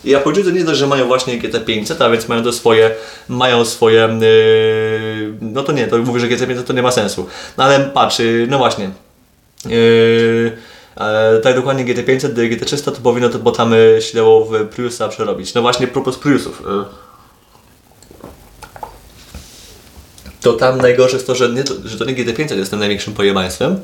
[0.03, 2.95] Japończycy nie dość, że mają właśnie GT500, a więc mają to swoje,
[3.29, 7.27] mają swoje, yy, no to nie, to mówię, że GT500 to nie ma sensu.
[7.57, 8.89] No ale patrz, yy, no właśnie,
[9.65, 10.51] yy,
[10.97, 15.53] e, tak dokładnie GT500 do GT300 to powinno to, bo tam się w Priusa przerobić.
[15.53, 16.63] No właśnie, propos Priusów.
[20.41, 23.81] To tam najgorsze jest to, że, nie, że to nie GT500 jest tym największym pojebaństwem,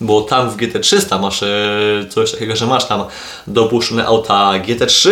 [0.00, 3.04] bo tam w GT300 masz e, coś takiego, że masz tam
[3.46, 5.10] dopuszczone auta GT3,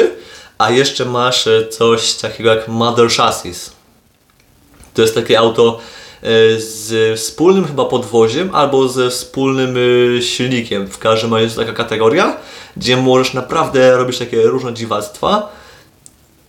[0.58, 3.72] a jeszcze masz e, coś takiego jak Mother Chassis.
[4.94, 5.78] To jest takie auto
[6.22, 6.26] e,
[6.60, 9.76] z wspólnym chyba podwoziem albo ze wspólnym
[10.20, 10.88] silnikiem.
[10.88, 12.36] W każdym razie jest taka kategoria,
[12.76, 15.52] gdzie możesz naprawdę robić takie różne dziwactwa.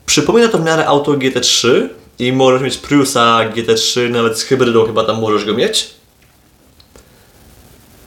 [0.06, 1.88] Przypomina to w miarę auto GT3
[2.20, 5.97] i możesz mieć Priusa GT3, nawet z hybrydą chyba tam możesz go mieć.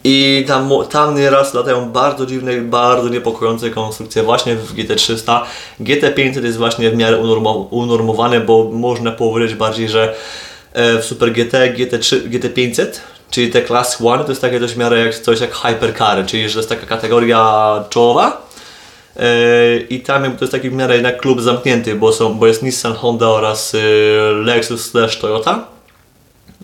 [0.05, 5.41] I tam, tam nieraz latają bardzo dziwne, i bardzo niepokojące konstrukcje właśnie w GT300.
[5.81, 10.15] GT500 jest właśnie w miarę unormo- unormowane, bo można powiedzieć bardziej, że
[10.73, 12.87] e, w Super GT, GT3, GT500,
[13.31, 16.49] czyli te Class 1, to jest takie coś w miarę jak coś jak Hypercar, czyli
[16.49, 18.47] że to jest taka kategoria czołowa.
[19.17, 22.63] E, I tam to jest taki w miarę jednak klub zamknięty, bo, są, bo jest
[22.63, 23.79] Nissan, Honda oraz e,
[24.33, 25.80] Lexus slash Toyota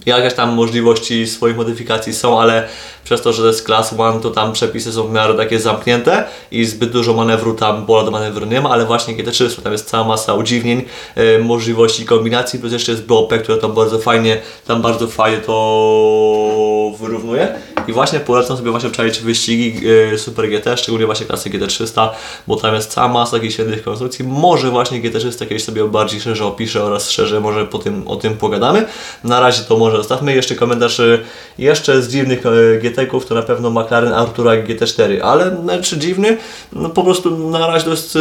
[0.07, 2.69] jakieś tam możliwości swoich modyfikacji są, ale
[3.05, 6.25] przez to, że to jest Class 1, to tam przepisy są w miarę takie zamknięte
[6.51, 9.89] i zbyt dużo manewru tam, pola do manewru nie ma, ale właśnie GT300, tam jest
[9.89, 10.83] cała masa udziwnień,
[11.15, 16.93] e, możliwości kombinacji, plus jeszcze jest BOP, które tam bardzo fajnie, tam bardzo fajnie to
[17.01, 17.55] wyrównuje.
[17.89, 19.81] I właśnie polecam sobie właśnie obczaić wyścigi
[20.15, 22.09] e, Super GT, szczególnie właśnie klasy GT300,
[22.47, 26.47] bo tam jest cała masa takich świetnych konstrukcji, może właśnie GT300 kiedyś sobie bardziej szerzej
[26.47, 28.87] opiszę oraz szerzej może po tym, o tym pogadamy,
[29.25, 31.19] na razie to może zostawmy, jeszcze komentarz e,
[31.59, 36.37] jeszcze z dziwnych e, GT-ków to na pewno McLaren Artura GT4, ale znaczy dziwny,
[36.73, 38.19] no po prostu na razie to jest e,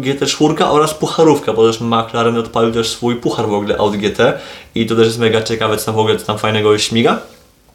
[0.00, 4.18] GT4 oraz pucharówka, bo też McLaren odpalił też swój puchar w ogóle Audi GT
[4.74, 7.18] i to też jest mega ciekawe, co tam w ogóle co tam fajnego śmiga.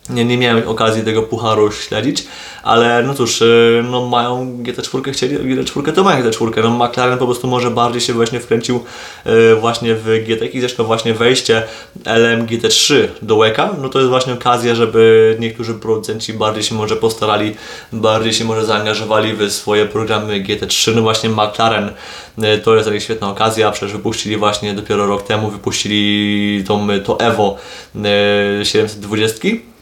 [0.09, 2.25] Nie, nie miałem okazji tego pucharu śledzić,
[2.63, 6.63] ale no cóż, yy, no mają GT4, chcieli GT4, to mają GT4.
[6.63, 8.83] No McLaren po prostu może bardziej się właśnie wkręcił
[9.25, 11.63] yy, właśnie w GT i zresztą właśnie wejście
[12.05, 16.95] LM GT3 do łeka, no to jest właśnie okazja, żeby niektórzy producenci bardziej się może
[16.95, 17.55] postarali,
[17.93, 20.95] bardziej się może zaangażowali w swoje programy GT3.
[20.95, 21.91] No właśnie McLaren
[22.37, 27.19] yy, to jest taka świetna okazja, przecież wypuścili właśnie dopiero rok temu, wypuścili tą, to
[27.19, 27.57] Evo
[27.95, 29.72] yy, 720 E,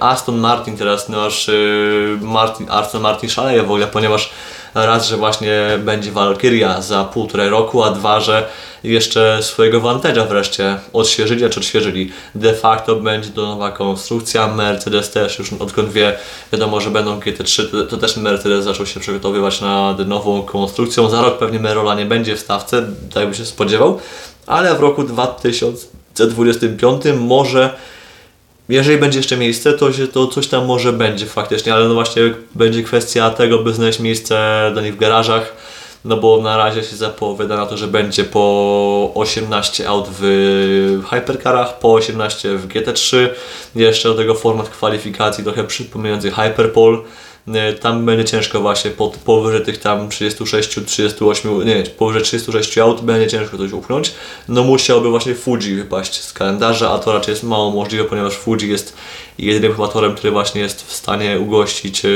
[0.00, 1.52] Aston Martin teraz nasz e,
[2.20, 4.30] Martin, Aston Martin szaleje w ogóle, ponieważ
[4.74, 8.48] raz, że właśnie będzie Valkyria za półtorej roku, a dwa, że
[8.84, 12.12] jeszcze swojego Vantage'a wreszcie odświeżyli, czy odświeżyli.
[12.34, 16.18] De facto będzie to nowa konstrukcja, Mercedes też już odkąd wie,
[16.52, 21.08] wiadomo, że będą GT3, to, to też Mercedes zaczął się przygotowywać nad nową konstrukcją.
[21.08, 24.00] Za rok pewnie Merola nie będzie w stawce, tak by się spodziewał,
[24.46, 27.70] ale w roku 2025 może
[28.72, 32.22] jeżeli będzie jeszcze miejsce, to, się, to coś tam może będzie faktycznie, ale no właśnie
[32.54, 35.56] będzie kwestia tego, by znaleźć miejsce dla nich w garażach,
[36.04, 41.78] no bo na razie się zapowiada na to, że będzie po 18 aut w Hypercarach,
[41.78, 43.28] po 18 w GT3,
[43.74, 46.98] jeszcze do tego format kwalifikacji trochę przypominający Hyperpole,
[47.80, 53.30] tam będzie ciężko właśnie po, powyżej tych tam 36, 38, nie, powyżej 36 aut będzie
[53.30, 54.14] ciężko coś upchnąć.
[54.48, 58.68] No musiałby właśnie Fuji wypaść z kalendarza, a to raczej jest mało możliwe, ponieważ Fuji
[58.68, 58.96] jest
[59.38, 62.08] jedynym chyba który właśnie jest w stanie ugościć e,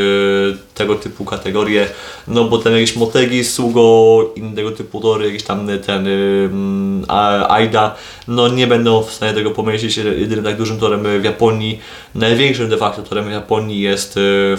[0.74, 1.88] tego typu kategorie,
[2.28, 7.04] no bo ten jakiś Motegi, Sugo, innego typu tory, jakiś tam ten um,
[7.48, 7.94] Aida,
[8.28, 9.96] no nie będą w stanie tego pomieścić.
[9.96, 11.80] Jedynym tak dużym torem w Japonii,
[12.14, 14.56] największym de facto torem w Japonii jest e,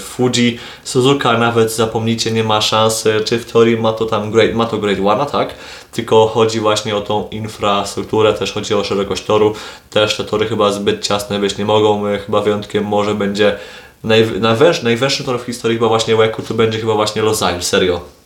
[0.84, 4.78] Suzuka nawet zapomnijcie, nie ma szans, czy w teorii ma to tam Great, ma to
[4.78, 5.54] Great One, tak?
[5.92, 9.54] tylko chodzi właśnie o tą infrastrukturę, też chodzi o szerokość toru.
[9.90, 13.58] Też te tory chyba zbyt ciasne być nie mogą, chyba wyjątkiem może będzie
[14.04, 18.17] naj, najwęższy, najwęższy tor w historii chyba właśnie Łeku, to będzie chyba właśnie Losail, serio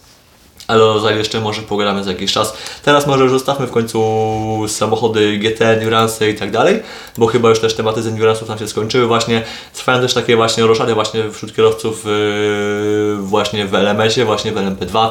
[0.71, 2.53] ale o Zali jeszcze może pogadamy za jakiś czas.
[2.84, 4.01] Teraz może już zostawmy w końcu
[4.67, 6.79] samochody GT, Endurance i tak dalej,
[7.17, 9.43] bo chyba już też tematy z Endurance'ów nam się skończyły właśnie.
[9.73, 15.10] Trwają też takie właśnie roszady właśnie wśród kierowców yy, właśnie w LMS-ie, właśnie w LMP2.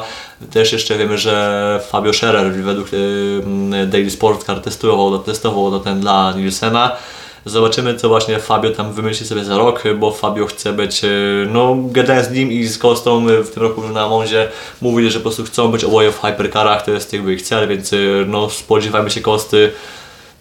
[0.51, 6.33] Też jeszcze wiemy, że Fabio Scherer według yy, Daily Sport Car testował, testował ten dla
[6.37, 6.97] Nielsena.
[7.45, 11.09] Zobaczymy, co właśnie Fabio tam wymyśli sobie za rok, bo Fabio chce być, e,
[11.47, 14.47] no, gadając z nim i z Kostą w tym roku na Monzie,
[14.81, 17.93] mówili, że po prostu chcą być oboje w hypercarach, to jest jakby ich cel, więc
[17.93, 19.71] e, no, spodziewajmy się Kosty.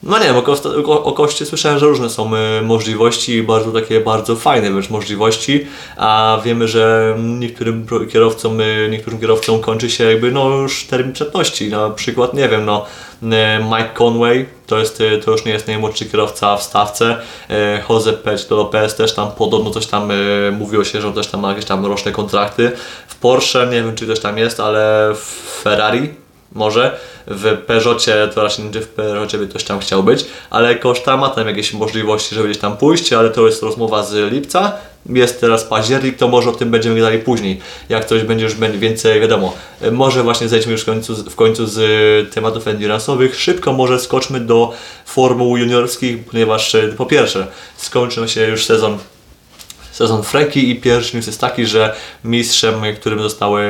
[0.03, 4.37] No nie wiem, o, o, o słyszałem, że różne są e, możliwości, bardzo takie bardzo
[4.37, 8.59] fajne wręcz możliwości, a wiemy, że niektórym kierowcom,
[8.91, 12.87] niektórym kierowcom kończy się jakby no już termin przedności, na przykład, nie wiem, no
[13.63, 17.17] Mike Conway, to, jest, to już nie jest najmłodszy kierowca w stawce.
[17.89, 20.13] Jose Pech Lopez też tam podobno coś tam
[20.53, 22.73] mówiło się, że on też tam ma jakieś tam roczne kontrakty.
[23.09, 26.20] W Porsche nie wiem czy też tam jest, ale w Ferrari
[26.53, 26.99] może.
[27.27, 31.47] W Peugeotie to raczej w Peugeotie by ktoś tam chciał być, ale Koszta ma tam
[31.47, 34.73] jakieś możliwości, żeby gdzieś tam pójść, ale to jest rozmowa z lipca.
[35.07, 39.21] Jest teraz październik, to może o tym będziemy gadali później, jak coś będzie już więcej
[39.21, 39.55] wiadomo.
[39.93, 43.35] Może właśnie zejdźmy już w końcu, w końcu z tematów endurance'owych.
[43.35, 44.73] Szybko może skoczmy do
[45.07, 48.99] formuł juniorskich, ponieważ po pierwsze skończył się już sezon
[50.01, 53.63] sezon Freki i pierwszy news jest taki, że mistrzem, którym zostały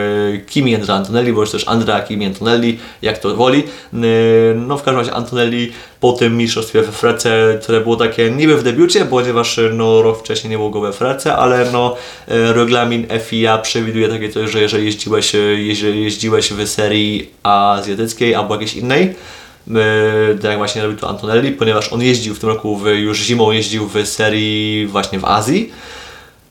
[0.48, 3.62] Kimi Andrea Antonelli, bądź też Andrea Kimi Antonelli, jak to woli.
[4.56, 8.62] No w każdym razie Antonelli po tym mistrzostwie we Frece, które było takie niby w
[8.62, 11.96] debiucie, ponieważ no, rok wcześniej nie było go we Frece, ale no,
[12.28, 18.54] e, regulamin FIA przewiduje takie coś, że jeżeli jeździłeś, jeżeli jeździłeś w serii azjatyckiej albo
[18.54, 19.14] jakiejś innej,
[20.42, 23.88] tak właśnie robił to Antonelli, ponieważ on jeździł w tym roku, w, już zimą jeździł
[23.88, 25.70] w serii właśnie w Azji,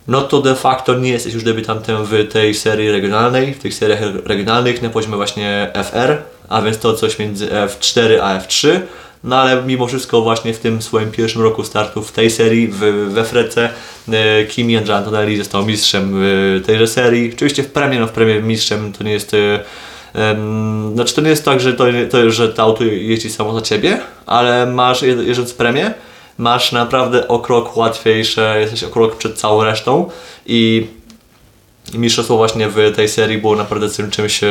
[0.09, 3.99] no to de facto nie jesteś już debiutantem w tej serii regionalnej, w tych seriach
[4.25, 6.17] regionalnych na poziomie właśnie FR,
[6.49, 8.79] a więc to coś między F4 a F3.
[9.23, 12.79] No ale mimo wszystko właśnie w tym swoim pierwszym roku startu w tej serii, w,
[13.13, 13.69] we Frece,
[14.11, 17.33] e, Kimi Antonelli został mistrzem w tejże serii.
[17.33, 19.35] Oczywiście w premie, no w premie mistrzem to nie jest...
[20.15, 23.61] Um, znaczy to nie jest tak, że to, to, że to auto jeździ samo za
[23.61, 25.93] Ciebie, ale masz jeżdżąc premię,
[26.39, 30.09] masz naprawdę o krok łatwiejsze, jesteś o krok przed całą resztą
[30.45, 30.87] i
[31.93, 34.47] mistrzostwo właśnie w tej serii było naprawdę czymś, e,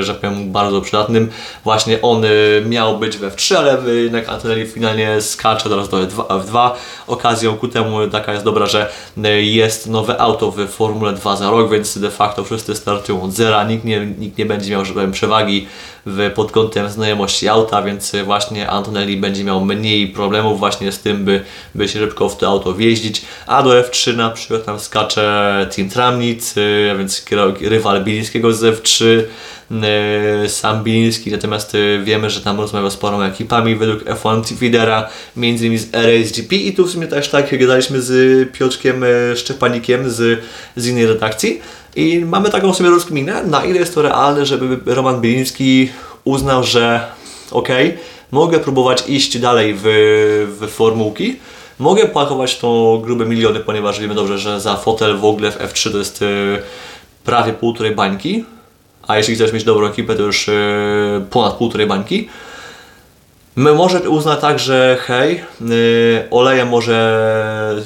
[0.00, 1.30] że powiem, bardzo przydatnym.
[1.64, 2.28] Właśnie on e,
[2.68, 6.70] miał być we F3, ale jednak Antonelli finalnie skacze teraz do F2.
[7.06, 8.92] Okazją ku temu taka jest dobra, że
[9.24, 13.32] e, jest nowe auto w Formule 2 za rok, więc de facto wszyscy startują od
[13.32, 13.64] zera.
[13.64, 15.68] Nikt nie, nikt nie będzie miał, że powiem, przewagi
[16.06, 21.24] w, pod kątem znajomości auta, więc właśnie Antonelli będzie miał mniej problemów właśnie z tym,
[21.24, 25.68] by, by się szybko w to auto wjeździć, a do F3 na przykład tam skacze
[25.76, 26.54] Team Tramnitz,
[26.98, 27.24] więc
[27.60, 29.04] rywal Bilińskiego z F3,
[30.48, 35.66] sam Biliński, natomiast y, wiemy, że tam rozmawiał z paroma ekipami według F1 Feedera, między
[35.66, 38.12] innymi z RSGP i tu w sumie też tak gadaliśmy z
[38.52, 40.40] Piotrkiem y, Szczepanikiem z,
[40.76, 41.60] z innej redakcji,
[41.96, 45.90] i mamy taką sobie rozkminę, na ile jest to realne, żeby Roman Bieliński
[46.24, 47.06] uznał, że
[47.50, 47.68] ok,
[48.30, 49.82] mogę próbować iść dalej w,
[50.60, 51.36] w formułki,
[51.78, 55.92] mogę płakować to grube miliony, ponieważ wiemy dobrze, że za fotel w ogóle w F3
[55.92, 56.24] to jest
[57.24, 58.44] prawie półtorej bańki,
[59.06, 60.54] a jeśli chcesz mieć dobrą ekipę, to już yy,
[61.30, 62.28] ponad półtorej bańki.
[63.56, 67.82] Może uzna tak, że hej, yy, oleje może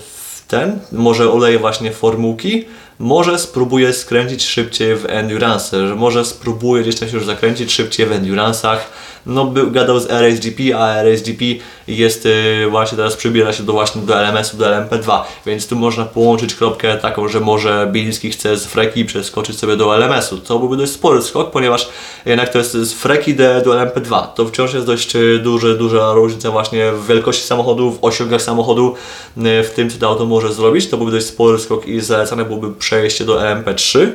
[0.48, 2.64] ten, może oleje właśnie formułki,
[2.98, 8.06] może spróbuje skręcić szybciej w endurance, że może spróbuje gdzieś tam się już zakręcić szybciej
[8.06, 8.78] w endurance'ach.
[9.26, 11.44] No, był, gadał z RSGP, a RSGP
[11.88, 16.04] jest y, właśnie teraz przybiera się do właśnie do LMS-u, do LMP2, więc tu można
[16.04, 20.38] połączyć kropkę taką, że może Bielski chce z Freki przeskoczyć sobie do LMS-u.
[20.38, 21.88] To byłby dość spory skok, ponieważ
[22.26, 24.26] jednak to jest z Freki do, do LMP2.
[24.26, 28.94] To wciąż jest dość y, duży, duża różnica właśnie w wielkości samochodu, w osiągach samochodu,
[29.36, 30.88] y, w tym co to auto może zrobić.
[30.88, 34.08] To byłby dość spory skok i zalecane byłoby przejście do LMP3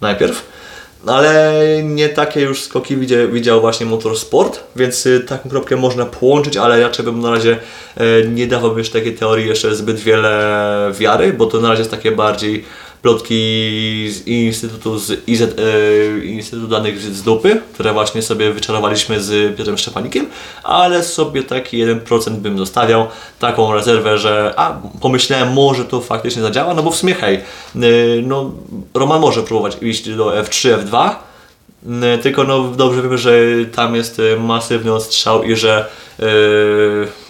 [0.00, 0.61] najpierw.
[1.06, 1.52] Ale
[1.84, 6.82] nie takie już skoki widział, widział właśnie Motorsport, więc y, taką kropkę można połączyć, ale
[6.82, 7.58] raczej bym na razie
[8.00, 11.90] y, nie dawał już takiej teorii jeszcze zbyt wiele wiary, bo to na razie jest
[11.90, 12.64] takie bardziej
[13.02, 19.56] plotki z Instytutu, z IZ, e, Instytutu Danych z Dupy, które właśnie sobie wyczarowaliśmy z
[19.56, 20.26] Piotrem Szczepanikiem,
[20.62, 23.06] ale sobie taki 1% bym zostawiał,
[23.38, 27.40] taką rezerwę, że a, pomyślałem, może to faktycznie zadziała, no bo w sumie hej,
[27.76, 28.52] y, no
[28.94, 31.10] Roman może próbować iść do F3, F2,
[32.14, 33.32] y, tylko no dobrze wiemy, że
[33.74, 35.86] tam jest y, masywny odstrzał i że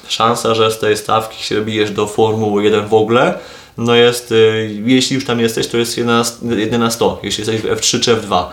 [0.08, 3.38] szansa, że z tej stawki się bijesz do Formuły 1 w ogóle,
[3.78, 6.06] no jest, y, jeśli już tam jesteś, to jest 1
[6.42, 8.44] na, 1 na 100, jeśli jesteś w F3 czy F2.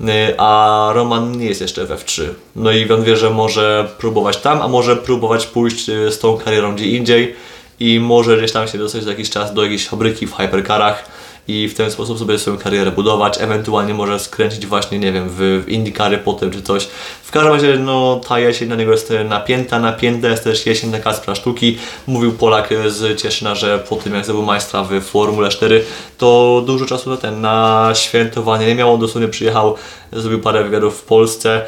[0.00, 0.04] Y,
[0.38, 2.22] a Roman nie jest jeszcze w F3.
[2.56, 6.38] No i on wie, że może próbować tam, a może próbować pójść y, z tą
[6.38, 7.34] karierą gdzie indziej
[7.80, 11.04] i może gdzieś tam się dostać za jakiś czas do jakiejś fabryki w hypercarach
[11.48, 15.64] i w ten sposób sobie swoją karierę budować, ewentualnie może skręcić właśnie, nie wiem, w,
[15.66, 16.88] w potem czy coś.
[17.22, 21.00] W każdym razie, no, ta jesień na niego jest napięta, napięta jest też jesień na
[21.00, 21.78] Kaspra Sztuki.
[22.06, 25.84] Mówił Polak z Cieszyna, że po tym jak zdobył majstra w Formule 4,
[26.18, 29.74] to dużo czasu na ten, na świętowanie nie miał, on dosłownie przyjechał,
[30.12, 31.62] zrobił parę wywiadów w Polsce,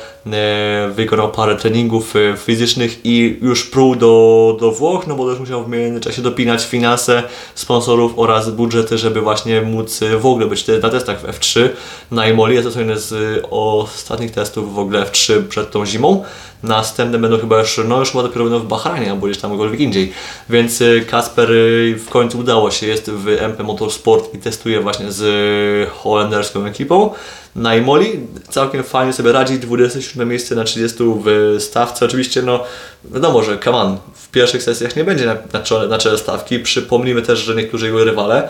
[0.91, 5.65] wykonał parę treningów e, fizycznych i już pruł do, do Włoch, no bo też musiał
[5.65, 7.23] w międzyczasie dopinać finanse
[7.55, 11.69] sponsorów oraz budżety, żeby właśnie móc w ogóle być na testach w F3
[12.11, 12.55] na Imoli.
[12.55, 16.25] Jest to jeden z ostatnich testów w ogóle F3 przed tą zimą.
[16.63, 19.81] Następne będą chyba już, no już chyba dopiero będą w Bahrajnie albo gdzieś tam gdziekolwiek
[19.81, 20.13] indziej.
[20.51, 25.13] Więc y, Kasper y, w końcu udało się, jest w MP Motorsport i testuje właśnie
[25.13, 27.11] z holenderską ekipą
[27.57, 28.21] na Imoli.
[28.51, 32.05] Całkiem fajnie sobie radzi, 27 miejsce na 30 w stawce.
[32.05, 32.65] Oczywiście, no
[33.05, 36.59] wiadomo, że on, w pierwszych sesjach nie będzie na, na, na czele stawki.
[36.59, 38.49] Przypomnijmy też, że niektórzy jego rywale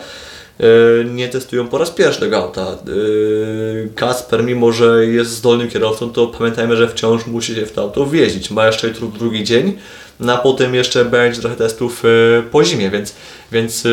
[1.05, 2.61] nie testują po raz pierwszy tego auta.
[2.61, 2.75] E,
[3.95, 8.05] Kasper, mimo że jest zdolnym kierowcą, to pamiętajmy, że wciąż musi się w to auto
[8.05, 8.51] wjeździć.
[8.51, 9.73] Ma jeszcze drugi dzień,
[10.19, 13.15] no a potem jeszcze będzie trochę testów e, po zimie, więc,
[13.51, 13.87] więc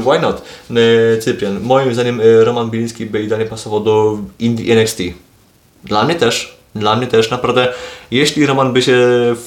[0.00, 0.42] why not?
[1.20, 4.98] Cyprian, moim zdaniem Roman Biliński by idealnie pasował do Indie NXT.
[5.84, 7.72] Dla mnie też, dla mnie też naprawdę,
[8.10, 8.98] jeśli Roman by się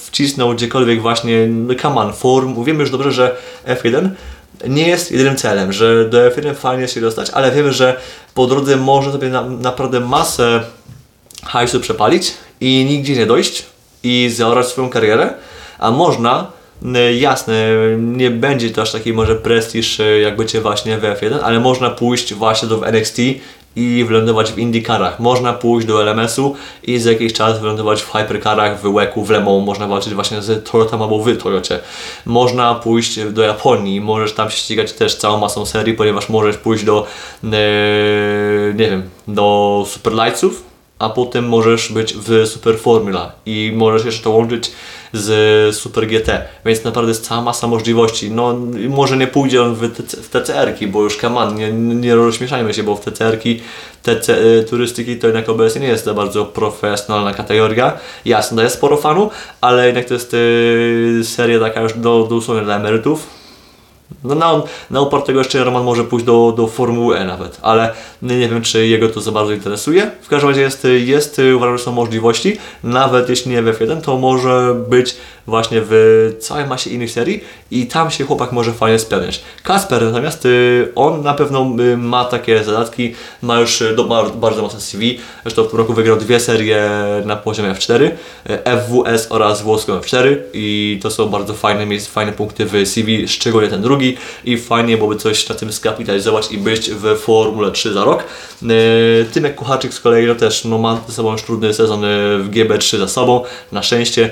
[0.01, 3.35] wcisnął gdziekolwiek właśnie, no come on, form, wiemy już dobrze, że
[3.67, 4.09] F1
[4.67, 7.99] nie jest jedynym celem, że do F1 fajnie się dostać, ale wiemy, że
[8.33, 10.63] po drodze można sobie na, naprawdę masę
[11.43, 13.65] hajsu przepalić i nigdzie nie dojść
[14.03, 15.33] i zaorać swoją karierę,
[15.79, 16.47] a można
[17.19, 21.89] jasne, nie będzie to aż taki może prestiż jak bycie właśnie w F1, ale można
[21.89, 23.17] pójść właśnie do NXT
[23.75, 25.19] i wylądować w IndyCarach.
[25.19, 29.59] Można pójść do LMS-u i za jakiś czas wylądować w Hypercarach, w WEC-u, w Lemą.
[29.59, 31.79] Można walczyć właśnie z Toyota albo w Toyocie.
[32.25, 36.83] Można pójść do Japonii, możesz tam się ścigać też całą masą serii, ponieważ możesz pójść
[36.83, 37.07] do,
[37.43, 37.47] e,
[38.75, 44.31] nie wiem, do Superlightsów, a potem możesz być w Super Formula i możesz jeszcze to
[44.31, 44.71] łączyć
[45.13, 48.31] z Super GT, więc naprawdę jest cała masa możliwości.
[48.31, 48.55] No
[48.89, 52.83] może nie pójdzie on w, TC, w TCR-ki, bo już kaman, nie, nie rozśmieszajmy się,
[52.83, 53.61] bo w TCR-ki
[54.03, 57.97] TC, y, turystyki to jednak obecnie nie jest za bardzo profesjonalna kategoria.
[58.25, 59.29] Jasne, daje sporo fanu,
[59.61, 63.44] ale jednak to jest y, seria taka już do, do dla emerytów
[64.23, 68.49] no na, na upartego jeszcze Roman może pójść do, do Formuły E nawet, ale nie
[68.49, 70.11] wiem, czy jego to za bardzo interesuje.
[70.21, 74.17] W każdym razie jest, jest uważam, że są możliwości, nawet jeśli nie w F1, to
[74.17, 75.15] może być
[75.47, 79.43] właśnie w całej masie innych serii i tam się chłopak może fajnie spełniać.
[79.63, 84.61] Kasper natomiast, y, on na pewno y, ma takie zadatki, ma już y, ma bardzo
[84.61, 86.89] mocne CV, zresztą w tym roku wygrał dwie serie
[87.25, 88.09] na poziomie F4,
[88.65, 93.81] FWS oraz włoską F4 i to są bardzo fajne fajne punkty w CV, szczególnie ten
[93.81, 93.94] drugi
[94.45, 98.23] i fajnie byłoby coś na tym skapitalizować i być w Formule 3 za rok.
[99.33, 102.01] Tymek Kucharczyk z kolei też no, ma ze sobą już trudny sezon
[102.39, 104.31] w GB3 za sobą, na szczęście.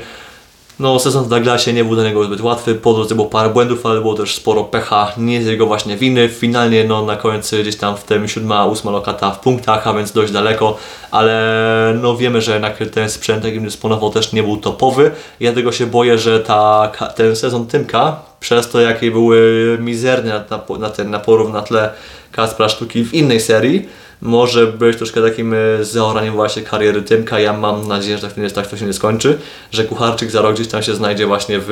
[0.79, 3.86] No, sezon w Douglasie nie był dla niego zbyt łatwy, po drodze było parę błędów,
[3.86, 6.29] ale było też sporo pecha, nie z jego właśnie winy.
[6.29, 10.33] Finalnie no, na końcu gdzieś tam w tym 7-8 lokata w punktach, a więc dość
[10.33, 10.77] daleko,
[11.12, 15.12] ale no wiemy, że jednak ten sprzęt, jakim dysponował też nie był topowy.
[15.39, 20.77] Ja tego się boję, że ta, ten sezon Tymka przez to jakie były mizerne na,
[20.77, 21.89] na, ten, na porów na tle
[22.31, 23.89] Kaspra Sztuki w innej serii,
[24.23, 27.39] może być troszkę takim e, zaoraniem właśnie kariery Tymka.
[27.39, 29.39] Ja mam nadzieję, że tak, nie, tak to się nie skończy,
[29.71, 31.67] że Kucharczyk za rok gdzieś tam się znajdzie właśnie w,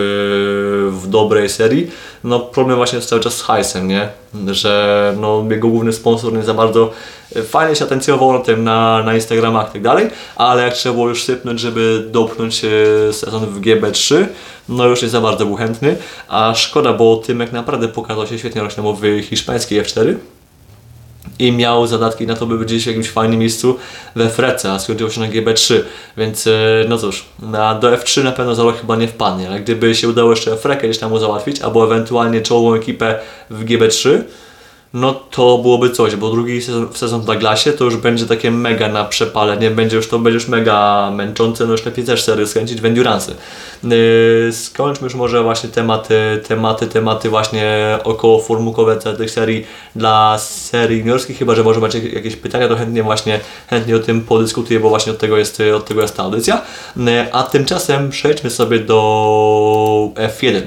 [1.01, 1.91] w dobrej serii.
[2.23, 4.09] No problem właśnie jest cały czas z hajsem, nie?
[4.47, 6.91] Że no, jego główny sponsor nie za bardzo
[7.35, 10.95] e, fajnie się atencjował na tym, na, na Instagramach i tak dalej, ale jak trzeba
[10.95, 12.61] było już sypnąć, żeby dopchnąć
[13.11, 14.25] sezon w GB3,
[14.69, 15.95] no już nie za bardzo był chętny,
[16.27, 20.15] a szkoda, bo Tymek naprawdę pokazał się świetnie rok temu w hiszpańskiej F4
[21.39, 23.77] i miał zadatki na to, by być gdzieś w jakimś fajnym miejscu
[24.15, 25.79] we Frece, a skończyło się na GB3,
[26.17, 26.51] więc e,
[26.89, 30.09] no cóż, na, do F3 na pewno za rok chyba nie wpadnie, ale gdyby się
[30.09, 33.19] udało jeszcze Frekę gdzieś tam mu załatwić, albo ewentualnie czołową ekipę
[33.49, 34.21] w GB3,
[34.93, 38.87] no to byłoby coś, bo drugi sezon, sezon w Douglasie to już będzie takie mega
[38.87, 42.47] na przepale, nie będzie już to będzie już mega męczące, no już lepiej też sery
[42.47, 43.31] skręcić w endurance.
[43.83, 49.65] Yy, skończmy już może właśnie tematy, tematy, tematy właśnie około formułkowe tych serii
[49.95, 54.21] dla serii juniorskich, chyba że może macie jakieś pytania, to chętnie właśnie chętnie o tym
[54.21, 56.61] podyskutuję, bo właśnie od tego jest, od tego jest ta audycja.
[56.97, 60.61] Yy, a tymczasem przejdźmy sobie do F1.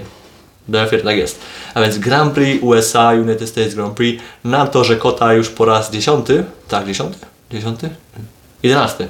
[0.68, 1.40] F1 tak jest.
[1.74, 5.90] A więc Grand Prix USA, United States Grand Prix na torze Kota już po raz
[5.90, 6.44] dziesiąty.
[6.68, 7.18] Tak, dziesiąty?
[7.50, 7.90] Dziesiąty?
[8.62, 9.08] Jedenasty.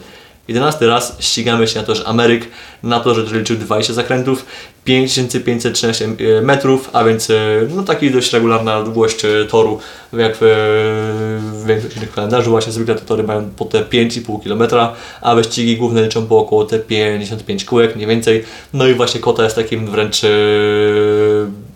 [0.48, 2.48] Jedenasty raz ścigamy się na torze Ameryk,
[2.82, 4.46] na torze, który liczył 20 zakrętów,
[4.84, 7.34] 5513 e, metrów, a więc e,
[7.76, 9.78] no taki dość regularna długość e, toru,
[10.12, 12.50] jak w, większości kalendarzy.
[12.50, 14.90] Właśnie zwykle te tory mają po te 5,5 km,
[15.20, 18.44] a wyścigi główne liczą po około te 55 kółek, mniej więcej.
[18.72, 20.20] No i właśnie Kota jest takim wręcz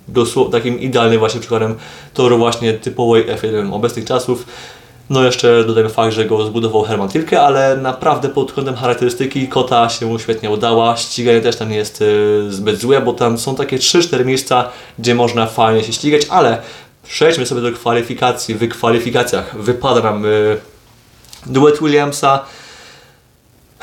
[0.09, 1.75] dosłownie takim idealnym właśnie przykładem
[2.15, 4.47] toru właśnie typowej F1 obecnych czasów.
[5.11, 9.89] No jeszcze dodajmy fakt, że go zbudował Herman Tilke, ale naprawdę pod kątem charakterystyki kota
[9.89, 10.97] się mu świetnie udała.
[10.97, 15.15] Ściganie też tam nie jest y, zbyt złe, bo tam są takie 3-4 miejsca, gdzie
[15.15, 16.63] można fajnie się ścigać, ale
[17.03, 18.55] przejdźmy sobie do kwalifikacji.
[18.55, 20.59] W kwalifikacjach wypada nam y,
[21.47, 22.45] duet Williamsa,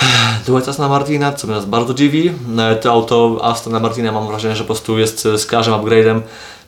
[0.48, 2.32] duet Astona Martina, co nas bardzo dziwi.
[2.60, 6.22] E, to auto Astona Martina mam wrażenie, że po prostu jest z każdym upgrade'em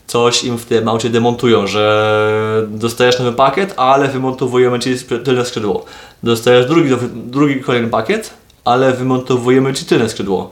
[0.08, 5.86] coś im w tym aucie demontują, że dostajesz nowy pakiet, ale wymontowujemy Ci tylne skrzydło.
[6.24, 8.34] Dostajesz drugi, drugi kolejny pakiet,
[8.66, 10.52] ale wymontowujemy Ci tylne skrzydło.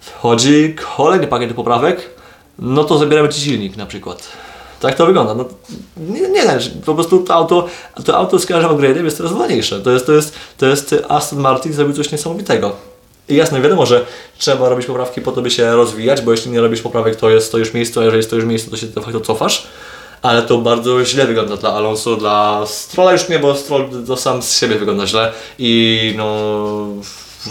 [0.00, 2.10] Wchodzi kolejny pakiet poprawek,
[2.58, 4.28] no to zabieramy Ci silnik na przykład.
[4.80, 5.34] Tak to wygląda.
[5.34, 5.44] No,
[5.96, 6.44] nie, nie
[6.86, 7.66] po prostu to auto,
[8.04, 9.80] to auto z każdym upgrade'em jest coraz wolniejsze.
[9.80, 12.76] To jest, to, jest, to jest Aston Martin zrobił coś niesamowitego.
[13.28, 14.06] I jasne, wiadomo, że
[14.38, 17.52] trzeba robić poprawki po to, by się rozwijać, bo jeśli nie robisz poprawek, to jest
[17.52, 19.66] to już miejsce, a jeżeli jest to już miejsce, to się de facto cofasz.
[20.22, 24.42] Ale to bardzo źle wygląda dla Alonso, dla Strolla już nie, bo Stroll to sam
[24.42, 26.48] z siebie wygląda źle i no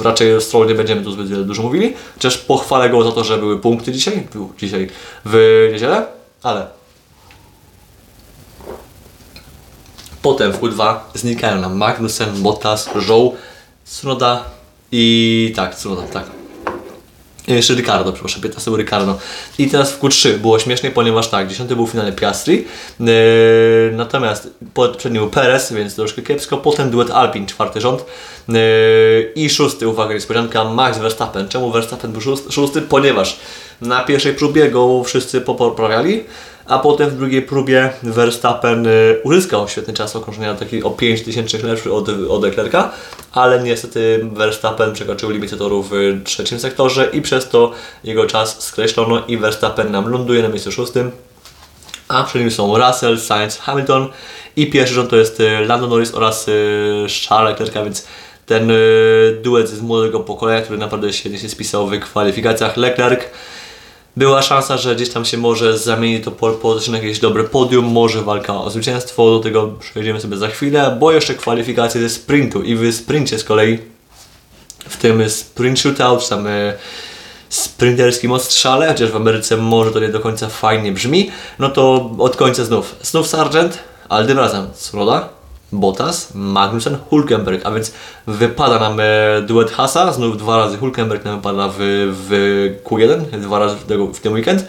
[0.03, 1.93] raczej Stroll nie będziemy tu zbyt dużo mówili.
[2.13, 4.89] Chociaż pochwalę go za to, że były punkty dzisiaj, był dzisiaj
[5.25, 6.05] w niedzielę,
[6.43, 6.67] ale
[10.21, 13.35] Potem w U2 znikają nam Magnussen, Bottas, Zhou,
[13.85, 14.43] Tsunoda
[14.91, 16.37] i tak, Tsunoda, tak.
[17.47, 19.17] Jeszcze Ricardo, przepraszam, 15 był Ricardo.
[19.57, 22.65] I teraz w Q3 było śmiesznie, ponieważ tak, 10 był w finale Piastri,
[22.99, 23.05] yy,
[23.93, 24.49] natomiast
[24.97, 28.05] przed nim był Perez, więc troszkę kiepsko, potem duet Alpin, czwarty rząd
[28.47, 31.47] yy, i szósty, uwaga, niespodzianka, Max Verstappen.
[31.47, 32.81] Czemu Verstappen był szósty?
[32.81, 33.39] Ponieważ
[33.81, 36.23] na pierwszej próbie go wszyscy poprawiali,
[36.67, 41.93] a potem w drugiej próbie Verstappen y, uzyskał świetny czas okrążenia, taki o 5000 lepszy
[41.93, 42.91] od, od Leclerca,
[43.31, 45.91] ale niestety Verstappen przekroczył limity toru w
[46.23, 47.71] trzecim sektorze i przez to
[48.03, 51.11] jego czas skreślono i Verstappen nam ląduje na miejscu szóstym,
[52.07, 54.07] a przy nim są Russell, Sainz, Hamilton
[54.55, 58.07] i pierwszy rząd to jest y, Lando Norris oraz y, Charles Leclerc, więc
[58.45, 58.71] ten
[59.41, 62.77] duet z młodego pokolenia, który naprawdę świetnie się spisał w kwalifikacjach.
[62.77, 63.21] Leclerc
[64.17, 67.85] była szansa, że gdzieś tam się może zamieni to pole position na jakieś dobre podium,
[67.85, 72.63] może walka o zwycięstwo, do tego przejdziemy sobie za chwilę, bo jeszcze kwalifikacje ze sprintu
[72.63, 73.79] i w sprincie z kolei
[74.89, 76.73] w tym sprint shootout, tam e,
[77.49, 82.35] sprinterskim ostrzale, chociaż w Ameryce może to nie do końca fajnie brzmi, no to od
[82.35, 85.29] końca znów, znów Sargent, ale tym razem Sroda,
[85.71, 87.91] Bottas, Magnussen, Hulkenberg, a więc
[88.27, 91.75] wypada nam e, duet Hasa, znów dwa razy Hulkenberg nam wypada w,
[92.27, 92.31] w
[92.83, 94.61] Q1, dwa razy w, tego, w ten weekend,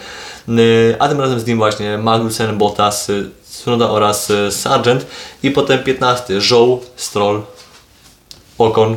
[0.48, 0.54] e,
[1.02, 3.10] a tym razem z nim właśnie Magnussen, Bottas,
[3.50, 5.06] Tsunoda oraz e, Sargent.
[5.42, 7.42] I potem 15 Zhou, Stroll,
[8.58, 8.96] Ocon,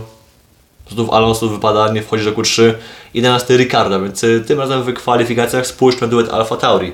[0.92, 2.74] znów Alonso wypada, nie wchodzi do Q3,
[3.14, 6.92] 11 Ricardo, więc tym razem w kwalifikacjach spójrzmy duet Alfa Tauri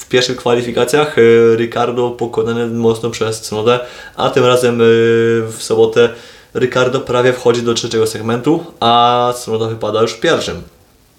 [0.00, 1.22] w pierwszych kwalifikacjach e,
[1.56, 3.80] Ricardo pokonany mocno przez Tsunodę,
[4.16, 4.84] a tym razem e,
[5.46, 6.08] w sobotę
[6.54, 10.62] Ricardo prawie wchodzi do trzeciego segmentu, a Tsunoda wypada już w pierwszym.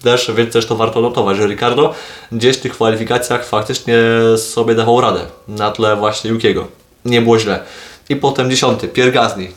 [0.02, 1.94] Też, więc też to warto notować, że Ricardo
[2.32, 3.98] gdzieś w tych kwalifikacjach faktycznie
[4.36, 6.68] sobie dawał radę na tle właśnie Jukiego.
[7.04, 7.60] Nie było źle.
[8.08, 9.48] I potem dziesiąty, Pierre Gasly.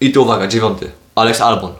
[0.00, 1.72] I tu uwaga, dziewiąty, Alex Albon.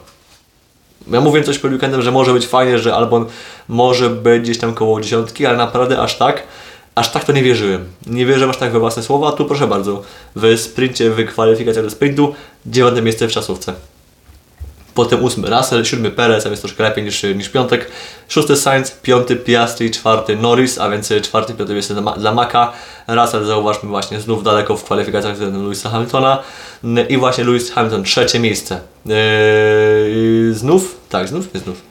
[1.11, 3.25] Ja mówię coś przed weekendem, że może być fajnie, że Albon
[3.67, 6.43] może być gdzieś tam koło dziesiątki, ale naprawdę aż tak,
[6.95, 7.85] aż tak to nie wierzyłem.
[8.07, 10.03] Nie wierzę aż tak we własne słowa, tu proszę bardzo,
[10.35, 12.35] w sprincie, w kwalifikacjach do sprintu,
[12.65, 13.73] dziewiąte miejsce w czasówce.
[14.95, 17.91] Potem ósmy Russell, siódmy Perez, a więc troszkę lepiej niż, niż piątek.
[18.27, 22.73] Szósty Sainz, piąty Piastri, czwarty Norris, a więc czwarty, piąty miejsce dla, dla Maka.
[23.07, 26.43] Russell zauważmy właśnie znów daleko w kwalifikacjach względem Louisa Hamiltona.
[27.09, 28.79] I właśnie Lewis Hamilton trzecie miejsce.
[29.05, 30.97] Yy, znów?
[31.09, 31.53] Tak, znów?
[31.53, 31.81] Nie znów.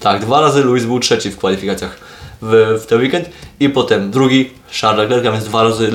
[0.00, 1.98] Tak, dwa razy Lewis był trzeci w kwalifikacjach
[2.42, 3.30] w, w ten weekend
[3.60, 4.50] i potem drugi
[4.80, 5.90] Charles Leclerc, a więc dwa razy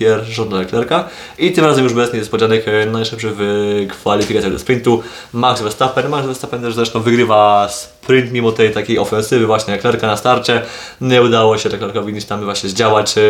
[0.00, 1.04] e, Charles Leclerca
[1.38, 5.02] i tym razem już bez niespodzianek e, najszybszy w kwalifikacjach do sprintu
[5.32, 6.08] Max Verstappen.
[6.08, 10.62] Max Verstappen też zresztą wygrywa sprint mimo tej takiej ofensywy właśnie Leclerca na starcie.
[11.00, 13.14] Nie udało się Leclercowi nic tam właśnie zdziałać.
[13.18, 13.22] E,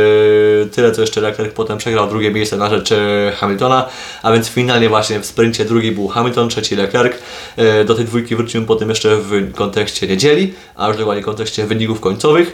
[0.66, 2.90] Tyle co jeszcze Leclerc potem przegrał drugie miejsce na rzecz
[3.36, 3.88] Hamiltona,
[4.22, 7.18] a więc finalnie właśnie w sprincie drugi był Hamilton, trzeci Leclerc.
[7.86, 12.00] Do tej dwójki wrócimy potem jeszcze w kontekście niedzieli, a już dokładnie w kontekście wyników
[12.00, 12.52] końcowych.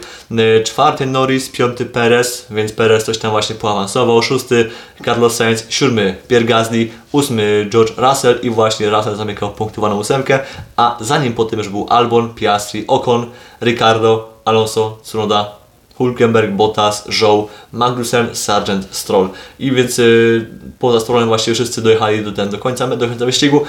[0.63, 4.21] Czwarty Norris, piąty Perez, więc Perez coś tam właśnie poawansował.
[4.21, 4.69] Szósty
[5.05, 10.39] Carlos Sainz, siódmy Pierre Gasly, ósmy George Russell i właśnie Russell zamykał punktowaną ósemkę,
[10.75, 13.25] a zanim po tym już był Albon, Piastri, Ocon,
[13.61, 15.65] Ricardo, Alonso, Tsunoda,
[15.97, 19.29] Hulkenberg, Bottas, Zhou, Magnussen, Sargent, Stroll.
[19.59, 20.47] I więc y,
[20.79, 23.61] poza Strollem właściwie wszyscy dojechali do, ten, do, końca, do końca wyścigu,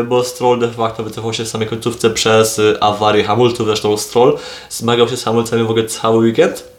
[0.00, 3.66] y, bo Stroll de facto wycofał się w samej końcówce przez y, awarię hamulców.
[3.66, 4.38] Zresztą Stroll
[4.70, 6.75] zmagał się z hamulcami w ogóle cały weekend.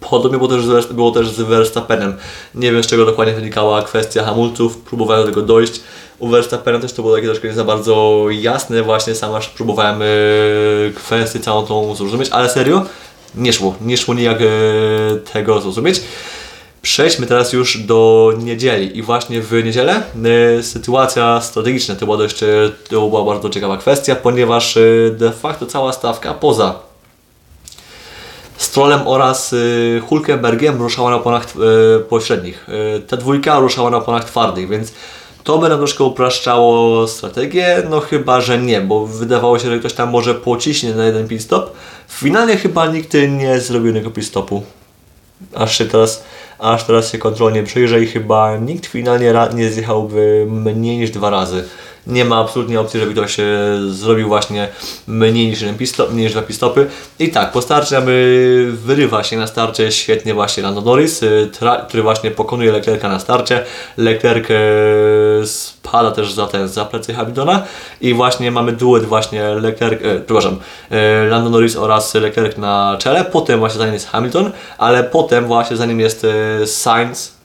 [0.00, 2.16] Podobnie było też, z, było też z Verstappenem.
[2.54, 5.80] Nie wiem z czego dokładnie wynikała kwestia hamulców, próbowałem do tego dojść.
[6.18, 10.00] U Verstappena też to było takie troszkę nie za bardzo jasne, właśnie sam aż próbowałem
[10.00, 12.84] yy, kwestię całą tą zrozumieć, ale serio,
[13.34, 14.48] nie szło, nie szło nijak yy,
[15.32, 16.00] tego zrozumieć.
[16.82, 20.02] Przejdźmy teraz już do niedzieli i właśnie w niedzielę
[20.58, 22.40] y, sytuacja strategiczna to była dość,
[22.88, 24.78] to była bardzo ciekawa kwestia, ponieważ
[25.10, 26.89] de facto cała stawka poza
[28.60, 31.46] Strollem oraz y, Hulkenbergiem ruszała na oponach
[31.96, 32.66] y, pośrednich.
[32.96, 34.92] Y, ta dwójka ruszała na oponach twardych, więc
[35.44, 39.92] to by nam troszkę upraszczało strategię, no chyba, że nie, bo wydawało się, że ktoś
[39.92, 41.72] tam może pociśnie na jeden pit stop.
[42.08, 44.62] Finalnie chyba nikt nie zrobił jednego pit stopu.
[45.54, 46.24] Aż się teraz,
[46.58, 51.64] aż teraz się kontrolnie przyjrzę i chyba nikt finalnie nie zjechałby mniej niż dwa razy.
[52.06, 53.44] Nie ma absolutnie opcji, żeby ktoś e,
[53.88, 54.68] zrobił właśnie
[55.06, 56.86] mniej niż, jeden pistop, mniej niż pistopy.
[57.18, 61.26] I tak, po starcie mamy, wyrywa się na starcie świetnie właśnie Lando Norris, e,
[61.88, 63.64] który właśnie pokonuje Leclerca na starcie.
[63.96, 67.62] Leclerc e, spada też za ten, za plecy Hamiltona
[68.00, 70.58] i właśnie mamy duet właśnie Leclerc, e, przepraszam,
[70.90, 75.46] e, Lando Norris oraz Leclerc na czele, potem właśnie za nim jest Hamilton, ale potem
[75.46, 77.40] właśnie za nim jest e, Sainz,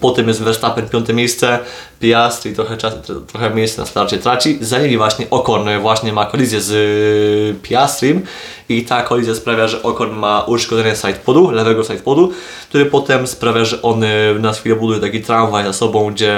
[0.00, 1.58] Potem jest Verstappen piąte miejsce,
[2.00, 2.94] Piastri trochę, czas,
[3.26, 4.58] trochę miejsca na starcie traci.
[4.60, 8.22] Za nimi właśnie Ocon właśnie ma kolizję z y, Piastrim
[8.68, 12.32] i ta kolizja sprawia, że Ocon ma uszkodzenie sidepodu, lewego sidepodu,
[12.68, 16.36] który potem sprawia, że on y, na chwilę buduje taki tramwaj za sobą, gdzie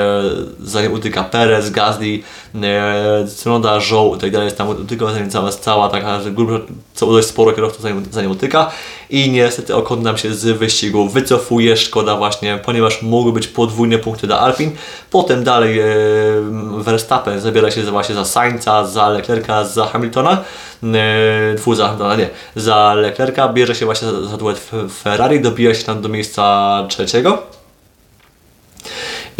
[0.60, 2.20] za nim utyka Perez, Gasly,
[2.62, 6.58] e, Tsunoda, Zhou i tak dalej, tam utyka za nim cała, cała taka, grubo,
[6.94, 8.70] co dość sporo kierowców za nim, za nim utyka
[9.10, 14.26] i niestety Ocon nam się z wyścigu wycofuje, szkoda właśnie, ponieważ mogły być podwójne punkty
[14.26, 14.70] dla Alpin.
[15.10, 15.84] Potem dalej e,
[16.78, 20.44] Verstappen zabiera się właśnie za Sainza, za Leclerca, za Hamiltona,
[20.82, 24.70] e, dwu za Hamiltona, nie, za Leclerca, bierze się właśnie za, za duet
[25.02, 27.61] Ferrari, dobija się tam do miejsca trzeciego.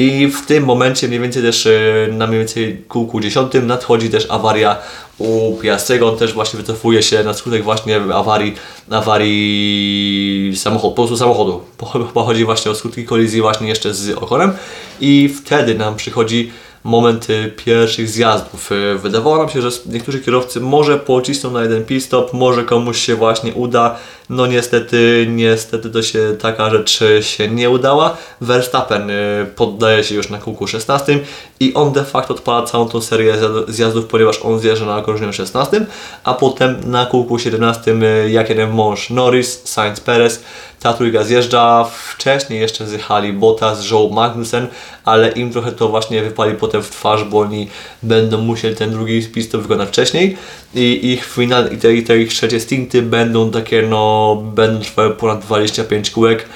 [0.02, 1.72] I w tym momencie mniej więcej też e,
[2.12, 4.76] na mniej więcej kółku dziesiątym nadchodzi też awaria
[5.18, 6.08] u Piastrego.
[6.08, 8.54] On też właśnie wycofuje się na skutek właśnie awarii,
[8.90, 11.60] awarii samochodu, po prostu samochodu.
[11.78, 14.52] Po- Pochodzi właśnie o skutki kolizji właśnie jeszcze z Okonem
[15.00, 16.50] i wtedy nam przychodzi
[16.84, 17.26] moment
[17.64, 18.72] pierwszych zjazdów.
[18.72, 22.98] Y, Wydawało nam się, że niektórzy kierowcy może pocisną na jeden pit stop, może komuś
[22.98, 23.96] się właśnie uda.
[24.30, 28.16] No niestety, niestety to się taka rzecz się nie udała.
[28.40, 31.18] Verstappen y, poddaje się już na kółku 16
[31.62, 33.34] i on de facto odpala całą tą serię
[33.68, 35.86] zjazdów, ponieważ on zjeżdża na okrążeniu 16,
[36.24, 40.42] a potem na kółku 17 y, jak jeden mąż Norris, Sainz Perez,
[40.80, 41.84] ta trójka zjeżdża.
[41.84, 44.66] Wcześniej jeszcze zjechali Bottas, Zhou, Magnussen,
[45.04, 47.68] ale im trochę to właśnie wypali potem w twarz, bo oni
[48.02, 50.36] będą musieli ten drugi pit wykonać wcześniej.
[50.74, 55.40] I ich final, i te, te ich trzecie stinty będą takie, no, będą trwały ponad
[55.40, 56.48] 25 kółek,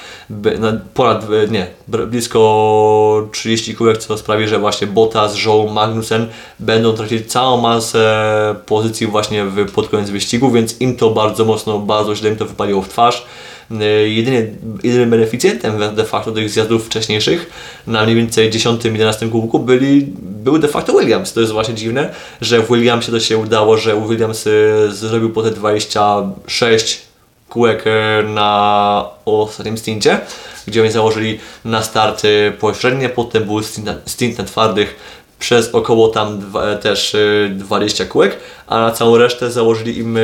[0.95, 1.67] ponad, e, nie,
[2.07, 6.27] blisko 30 kółek, co sprawi, że właśnie Bottas, Joe, Magnussen
[6.61, 11.79] będą tracić całą masę pozycji właśnie w, pod koniec wyścigu, więc im to bardzo mocno,
[11.79, 13.27] bardzo źle im to wypaliło w twarz.
[13.71, 14.47] E, Jedynie,
[14.83, 17.51] jedynym beneficjentem de facto tych zjazdów wcześniejszych
[17.87, 21.33] na mniej więcej 10-11 kółku byli, był de facto Williams.
[21.33, 24.51] To jest właśnie dziwne, że w Williamsie to się udało, że Williams e,
[24.93, 27.03] zrobił po te 26
[27.49, 30.21] kółek e, na ostatnim stincie,
[30.67, 34.97] gdzie oni założyli na starty pośrednie, potem był stint na, stint na twardych
[35.39, 38.37] przez około tam dwa, e, też e, 20 kółek,
[38.67, 40.19] a na całą resztę założyli im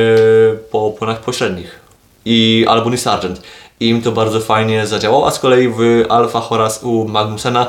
[0.70, 1.81] po oponach pośrednich
[2.24, 3.42] i Albon i Sargent.
[3.80, 7.66] Im to bardzo fajnie zadziałało, a z kolei w Alfa oraz u Magnusena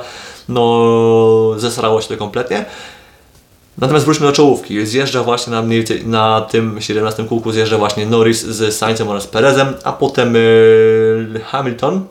[0.49, 2.66] no zesrało się to kompletnie.
[3.78, 4.86] Natomiast wróćmy do czołówki.
[4.86, 5.64] Zjeżdża właśnie na,
[6.06, 12.06] na tym 17 kółku zjeżdża właśnie Norris z Sainzem oraz Perezem, a potem yy, Hamilton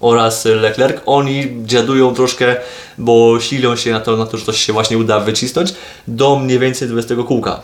[0.00, 1.02] oraz Leclerc.
[1.06, 2.56] Oni dziadują troszkę,
[2.98, 5.74] bo silą się na to, na to, że coś się właśnie uda wycisnąć
[6.08, 7.60] do mniej więcej 20 kółka.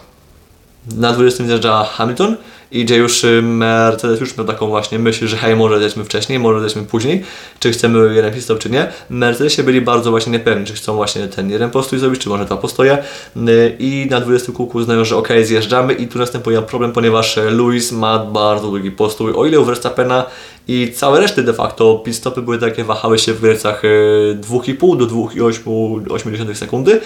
[0.96, 2.36] Na 20 zjeżdża Hamilton
[2.70, 6.60] i gdzie już Mercedes już miał taką właśnie myśl, że hej, może zjedźmy wcześniej, może
[6.60, 7.24] zjedźmy później,
[7.58, 8.92] czy chcemy jeden pit stop, czy nie.
[9.10, 12.56] Mercedesie byli bardzo właśnie niepewni, czy chcą właśnie ten jeden postój zrobić, czy może dwa
[12.56, 12.98] postoje
[13.36, 17.92] Y, i na 20 kółku uznają, że ok, zjeżdżamy i tu następuje problem, ponieważ Lewis
[17.92, 20.24] ma bardzo długi postój, o ile u Verstappena
[20.68, 23.88] i całe reszty de facto pit stopy były takie, wahały się w granicach e,
[24.34, 27.00] 2,5 do 2,8 sekundy.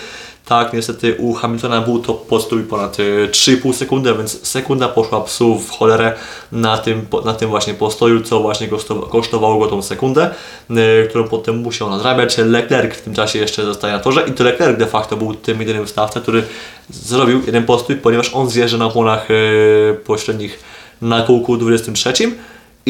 [0.45, 5.59] Tak, niestety u Hamiltona był to postój ponad e, 3,5 sekundy, więc sekunda poszła psu
[5.59, 6.13] w cholerę
[6.53, 10.31] na tym, na tym właśnie postoju, co właśnie kosztowa- kosztowało go tą sekundę,
[10.71, 12.39] e, którą potem musiał nadrabiać.
[12.39, 15.61] Leclerc w tym czasie jeszcze zostaje na torze i to Leclerc de facto był tym
[15.61, 16.43] jedynym stawcą, który
[16.91, 20.61] zrobił jeden postój, ponieważ on zjeżdża na oponach e, pośrednich
[21.03, 22.13] na kółku 23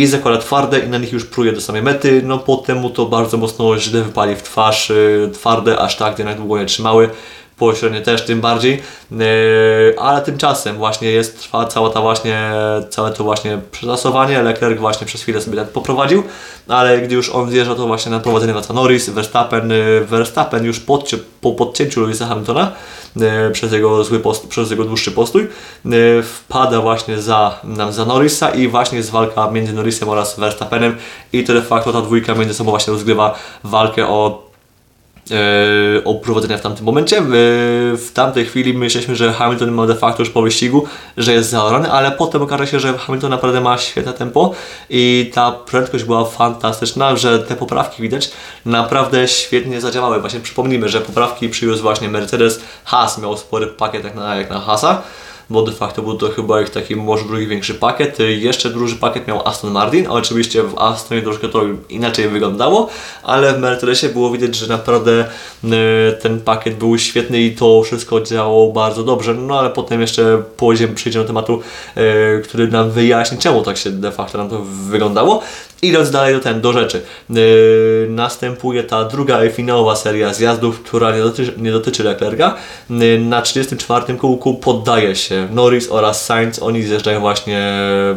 [0.00, 3.06] i zakłada twarde i na nich już pruje do samej mety, no potem mu to
[3.06, 7.10] bardzo mocno źle wypali w twarz, yy, twarde aż tak jednak długo nie trzymały,
[7.60, 9.18] pośrednie też tym bardziej, yy,
[9.98, 12.52] ale tymczasem właśnie jest, trwa cała ta właśnie,
[12.90, 16.22] całe to właśnie przetasowanie, Leclerc właśnie przez chwilę sobie tak poprowadził,
[16.68, 20.80] ale gdy już on zjeżdża to właśnie na prowadzenie wraca Norris, Verstappen, yy, Verstappen już
[20.80, 22.72] podcie, po podcięciu Lewisa Hamiltona,
[23.20, 25.48] e, przez jego zły post, przez jego dłuższy postój, e,
[26.22, 30.96] wpada właśnie za, za Norrisa i właśnie jest walka między Norrisem oraz Verstappenem
[31.32, 33.34] i to de facto ta dwójka między sobą właśnie rozgrywa
[33.64, 34.49] walkę o e,
[36.04, 37.18] o prowadzenia w tamtym momencie.
[37.18, 37.22] E,
[37.96, 41.92] W tamtej chwili myśleliśmy, że Hamilton ma de facto już po wyścigu, że jest zaorany,
[41.92, 44.54] ale potem okaże się, że Hamilton naprawdę ma świetne tempo
[44.90, 48.30] i ta prędkość była fantastyczna, że te poprawki widać
[48.66, 50.20] naprawdę świetnie zadziałały.
[50.20, 52.60] Właśnie przypomnijmy, że poprawki przywiózł właśnie Mercedes.
[52.84, 55.02] Haas miał spory pakiet jak na, jak na Haasa
[55.50, 58.20] bo de facto był to chyba ich taki może drugi większy pakiet.
[58.20, 62.88] Y, Jeszcze duży pakiet miał Aston Martin, a oczywiście w Astonie troszkę to inaczej wyglądało,
[63.22, 65.24] ale w Mercedesie było widać, że naprawdę
[65.64, 65.68] y,
[66.22, 69.34] ten pakiet był świetny i to wszystko działało bardzo dobrze.
[69.34, 71.60] No ale potem jeszcze pójdziemy, przyjdziemy do tematu,
[71.96, 75.42] y, który nam wyjaśni, czemu tak się de facto nam to wyglądało.
[75.82, 81.16] Idąc dalej do, ten, do rzeczy, yy, następuje ta druga i finałowa seria zjazdów, która
[81.16, 82.54] nie dotyczy, nie dotyczy Leclerca.
[82.90, 86.62] Yy, na 34 kółku poddaje się Norris oraz Sainz.
[86.62, 87.72] Oni zjeżdżają właśnie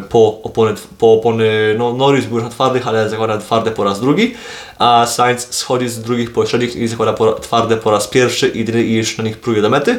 [0.08, 4.00] po opony, po opony no Norris był już na twardych, ale zakłada twarde po raz
[4.00, 4.34] drugi,
[4.78, 8.94] a Sainz schodzi z drugich pośrednich i zakłada po, twarde po raz pierwszy i, i
[8.96, 9.98] już na nich pruje do mety.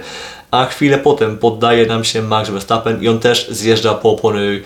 [0.52, 4.62] A chwilę potem poddaje nam się Max Verstappen i on też zjeżdża po opony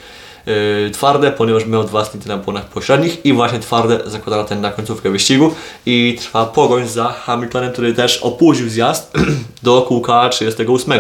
[0.46, 4.62] yy, twarde, ponieważ miał dwa stinty na płonach pośrednich i właśnie twarde zakłada na ten
[4.62, 5.54] na końcówkę wyścigu
[5.86, 9.14] i trwa pogoń za Hamiltonem, który też opóźnił zjazd
[9.64, 10.94] do kółka 38.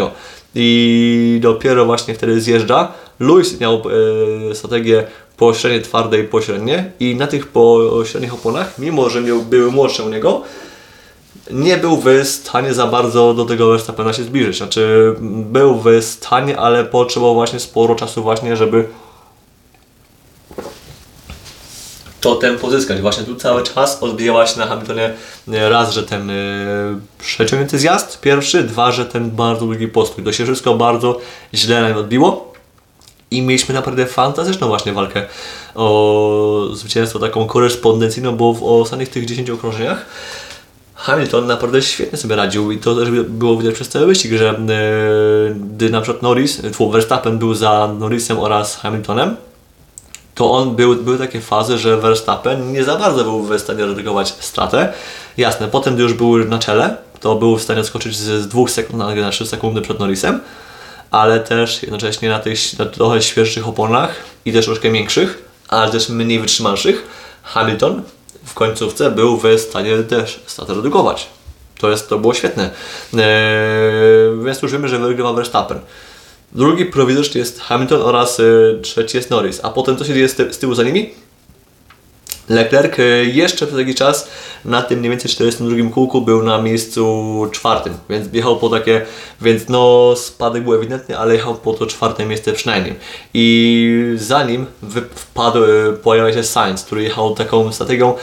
[0.56, 2.91] I dopiero właśnie wtedy zjeżdża.
[3.20, 3.82] Lewis miał
[4.50, 5.04] yy, strategię
[5.38, 10.10] pośrednie, twarde i pośrednie i na tych pośrednich oponach, mimo że miał, były młodsze u
[10.10, 10.41] niego,
[11.52, 14.58] nie był w stanie za bardzo do tego Verstappena się zbliżyć.
[14.58, 18.88] Znaczy, był w stanie, ale potrzebował właśnie sporo czasu właśnie, żeby
[22.22, 23.01] to tempo zyskać.
[23.01, 25.13] Właśnie tu cały czas odbijała się na Hamiltonie
[25.53, 26.34] e, raz, że ten e,
[27.20, 30.24] przeciągnięty zjazd pierwszy, dwa, że ten bardzo długi postój.
[30.24, 31.20] To się wszystko bardzo
[31.53, 32.53] źle nam odbiło.
[33.32, 35.26] I mieliśmy naprawdę fantastyczną właśnie walkę
[35.76, 40.05] o zwycięstwo taką korespondencyjną, bo w ostatnich tych 10 okrążeniach
[40.95, 44.55] Hamilton naprawdę świetnie sobie radził i to też było widać przez cały wyścig, że e,
[45.53, 46.61] gdy na przykład Norris,
[46.91, 49.36] Verstappen był za Norrisem oraz Hamiltonem,
[50.40, 54.34] to on był, były takie fazy, że Verstappen nie za bardzo był w stanie redukować
[54.40, 54.94] stratę.
[55.38, 58.68] Jasne, potem gdy już był na czele, to był w stanie skoczyć z, z 2
[58.68, 60.40] sekund na 3 sekundy przed Norrisem,
[61.12, 64.16] ale też jednocześnie na tych na trochę świeższych oponach
[64.46, 67.08] i też troszkę większych, ale też mniej wytrzymalszych,
[67.44, 68.02] Hamilton
[68.46, 71.28] w końcówce był w stanie też stratę redukować.
[71.80, 72.70] To, jest, to było świetne.
[73.14, 73.20] Eee,
[74.46, 75.80] więc już wiemy, że wygrywa Verstappen.
[76.52, 78.43] Drugi prowizoryczny jest Hamilton oraz e,
[78.82, 79.60] trzeci jest Norris.
[79.64, 81.10] A potem co się dzieje z, ty z tyłu za nimi?
[82.50, 84.28] Leclerc e, jeszcze przez jakiś czas
[84.66, 89.06] na tym mniej więcej 42 kółku był na miejscu czwartym, więc jechał po takie,
[89.41, 92.95] więc no spadek był ewidentny, ale jechał po to czwarte miejsce przynajmniej.
[93.34, 94.66] I zanim
[95.16, 98.14] wpadł, e, pojawił się Sainz, który jechał taką strategią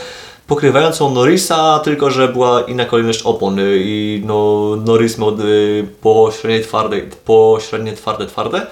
[0.47, 6.97] pokrywającą Norrisa, tylko że była inna kolejność opon i no, Norris miał y, pośrednie twarde,
[7.25, 8.67] pośrednie twarde, twarde,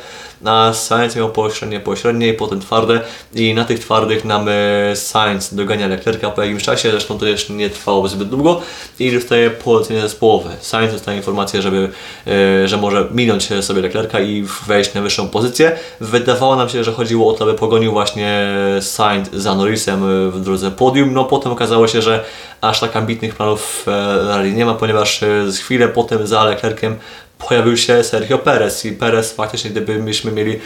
[0.45, 3.01] a Sainz miał pośrednie, pośrednie i potem twarde
[3.35, 4.47] i na tych twardych nam
[4.95, 8.61] Sainz dogania Leclerca po jakimś czasie, zresztą to jeszcze nie trwało zbyt długo
[8.99, 10.51] i dostaje polecenie zespołowe.
[10.61, 11.89] Sainz dostaje informację, żeby,
[12.27, 15.79] e, że może minąć sobie Leclerca i wejść na wyższą pozycję.
[16.01, 20.71] Wydawało nam się, że chodziło o to, aby pogonił właśnie Sainz za Norrisem w drodze
[20.71, 22.25] podium, no potem okazało się, że
[22.61, 26.97] aż tak ambitnych planów Ferrari nie ma, ponieważ e, z chwilę potem za Leclerciem
[27.39, 30.59] pojawił się Sergio Perez i Perez faktycznie gdyby myśmy mieli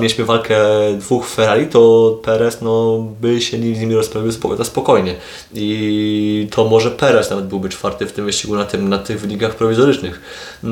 [0.00, 0.58] mieliśmy walkę
[0.98, 4.32] dwóch Ferrari, to Perez no, by się z nimi rozprawił
[4.64, 5.14] spokojnie.
[5.54, 9.54] I to może Perez nawet byłby czwarty w tym wyścigu na, tym, na tych wynikach
[9.54, 10.20] prowizorycznych.
[10.64, 10.68] E,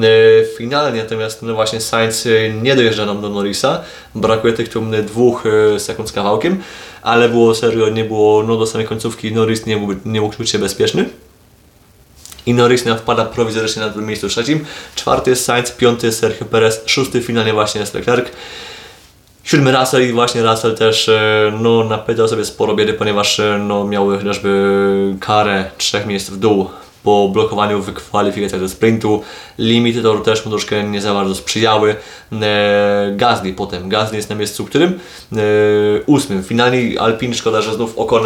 [0.59, 2.28] finalnie natomiast no właśnie Sainz
[2.62, 3.80] nie dojeżdża nam do Norrisa,
[4.14, 4.68] brakuje tych
[5.05, 6.62] dwóch e, sekund z kawałkiem,
[7.03, 10.51] ale było serio, nie było no, do samej końcówki Norris nie mógł, nie mógł czuć
[10.51, 11.09] się bezpieczny
[12.47, 14.64] i Norris nam wpada prowizorycznie na miejscu trzecim.
[14.95, 18.28] Czwarty jest Sainz, piąty jest Sergio Perez, szósty finalnie właśnie jest Leclerc.
[19.45, 23.84] Siódmy Russell i właśnie Russell też e, no, napędzał sobie sporo biedy, ponieważ e, no,
[23.84, 26.70] miały chociażby karę trzech miejsc w dół
[27.03, 29.22] po blokowaniu w kwalifikacjach do sprintu.
[29.59, 31.94] Limity to też mu troszkę nie za bardzo sprzyjały.
[32.42, 33.88] E, Gasly potem.
[33.88, 35.00] Gasly jest na miejscu którym?
[35.32, 35.36] E,
[36.07, 36.42] ósmym.
[36.42, 38.22] Finalnie Alpin szkoda, że znów Okon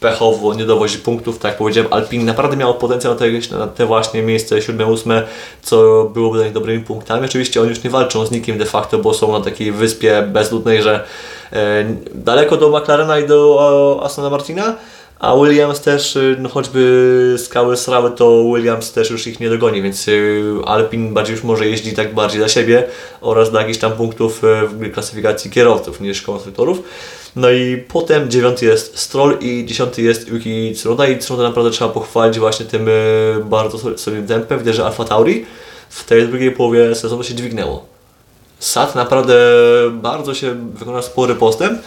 [0.00, 3.86] pechowo nie dowozi punktów, tak jak powiedziałem, Alpin naprawdę miał potencjał na te, na te
[3.86, 5.22] właśnie miejsce 7-8,
[5.62, 7.24] co byłoby dla nich dobrymi punktami.
[7.24, 10.82] Oczywiście oni już nie walczą z nikim de facto, bo są na takiej wyspie bezludnej,
[10.82, 11.04] że
[11.52, 11.84] e,
[12.14, 14.76] daleko do McLarena i do Astona Martina,
[15.18, 19.82] a Williams też, y, no choćby skały srały, to Williams też już ich nie dogoni,
[19.82, 22.84] więc y, Alpin bardziej już może jeździ tak bardziej dla siebie
[23.20, 26.82] oraz dla jakichś tam punktów y, w klasyfikacji kierowców niż konstruktorów.
[27.36, 31.90] No i potem dziewiąty jest Stroll i dziesiąty jest Yuki Tsunoda i Tsunoda naprawdę trzeba
[31.90, 32.88] pochwalić właśnie tym
[33.44, 34.58] bardzo solidnym tempem.
[34.58, 35.46] Widać, że Alfa Tauri
[35.88, 37.86] w tej drugiej połowie sezonu się dźwignęło.
[38.58, 39.34] Sad naprawdę
[39.92, 41.78] bardzo się wykonał spory postęp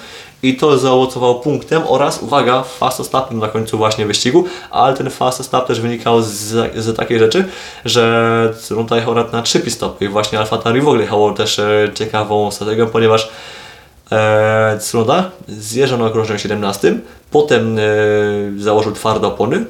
[0.44, 5.44] i to zaowocowało punktem oraz, uwaga, fast stop na końcu właśnie wyścigu, ale ten fast
[5.44, 6.28] stop też wynikał z,
[6.76, 7.46] z takiej rzeczy,
[7.86, 12.52] że Tsunoda jechał na 3 stopy i właśnie AlphaTauri w ogóle jechało też e, ciekawą
[12.52, 13.30] strategią, ponieważ
[14.12, 17.00] e, Tsunoda zjeżdżał na okrążeniu 17,
[17.32, 17.82] potem e,
[18.58, 19.66] założył twarde opony,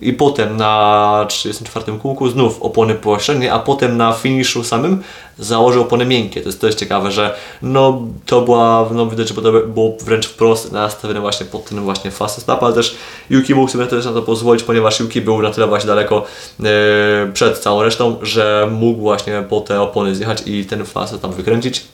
[0.00, 5.02] i potem na 34 kółku znów opony pośrednie, a potem na finiszu samym
[5.38, 6.40] założył opony miękkie.
[6.40, 10.72] To jest, jest ciekawe, że no to była, no widać, że to było wręcz wprost
[10.72, 12.96] nastawione właśnie pod ten właśnie fast stop, ale też
[13.30, 16.24] Yuki mógł sobie też na to pozwolić, ponieważ Yuki był na tyle właśnie daleko
[16.60, 21.34] e, przed całą resztą, że mógł właśnie po te opony zjechać i ten fast stop
[21.34, 21.84] wykręcić.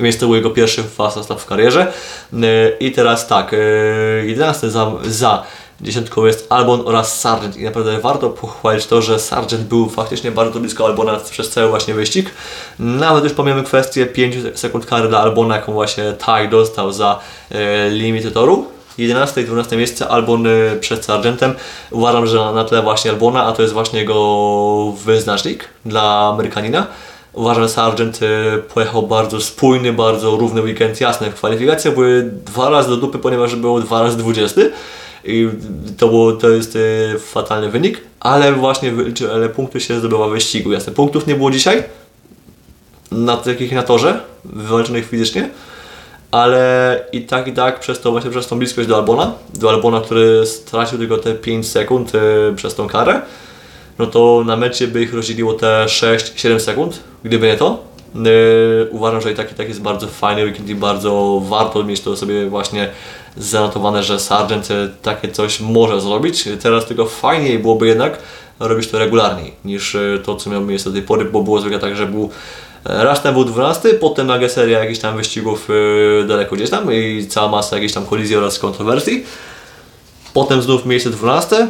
[0.00, 1.92] Więc to był jego pierwszy fast stop w karierze.
[2.32, 3.56] E, I teraz tak, e,
[4.26, 5.42] 11 za, za
[5.82, 10.60] dziesiątką jest Albon oraz Sargent i naprawdę warto pochwalić to, że Sargent był faktycznie bardzo
[10.60, 12.30] blisko Albona przez cały właśnie wyścig.
[12.78, 17.20] Nawet już pomijamy kwestię 5 sekund kary dla Albona, jaką właśnie Taj dostał za
[17.50, 18.66] e, toru.
[18.98, 21.54] 11 i 12 miejsce Albon e, przed Sargentem.
[21.90, 26.86] Uważam, że na tle właśnie Albona, a to jest właśnie jego wyznacznik dla Amerykanina.
[27.32, 31.00] Uważam, że Sargent e, pojechał bardzo spójny, bardzo równy weekend.
[31.00, 34.60] Jasne, w kwalifikacjach były dwa razy do dupy, ponieważ było dwa razy 20
[35.24, 35.48] i
[35.98, 38.92] to, było, to jest y, fatalny wynik, ale właśnie
[39.32, 40.72] ale punkty się zdobywa w wyścigu.
[40.72, 41.84] Jasne, punktów nie było dzisiaj
[43.10, 45.50] na takich na torze, wywalczonych fizycznie,
[46.30, 50.00] ale i tak i tak przez to właśnie przez tą bliskość do Albona, do Albona,
[50.00, 52.18] który stracił tylko te 5 sekund y,
[52.56, 53.20] przez tą karę,
[53.98, 57.91] no to na mecie by ich rozdzieliło te 6-7 sekund, gdyby nie to.
[58.14, 62.00] Yy, uważam, że i tak i tak jest bardzo fajny weekend i bardzo warto mieć
[62.00, 62.90] to sobie właśnie
[63.36, 64.68] zanotowane, że Sargent
[65.02, 66.48] takie coś może zrobić.
[66.62, 68.18] Teraz tylko fajniej byłoby jednak
[68.60, 71.78] robić to regularniej niż e, to, co miał miejsce do tej pory, bo było zwykle
[71.78, 72.30] tak, że był
[72.84, 77.26] e, raz był 12, potem nagle seria jakichś tam wyścigów e, daleko gdzieś tam i
[77.28, 79.24] cała masa jakichś tam kolizji oraz kontrowersji.
[80.34, 81.68] Potem znów miejsce 12,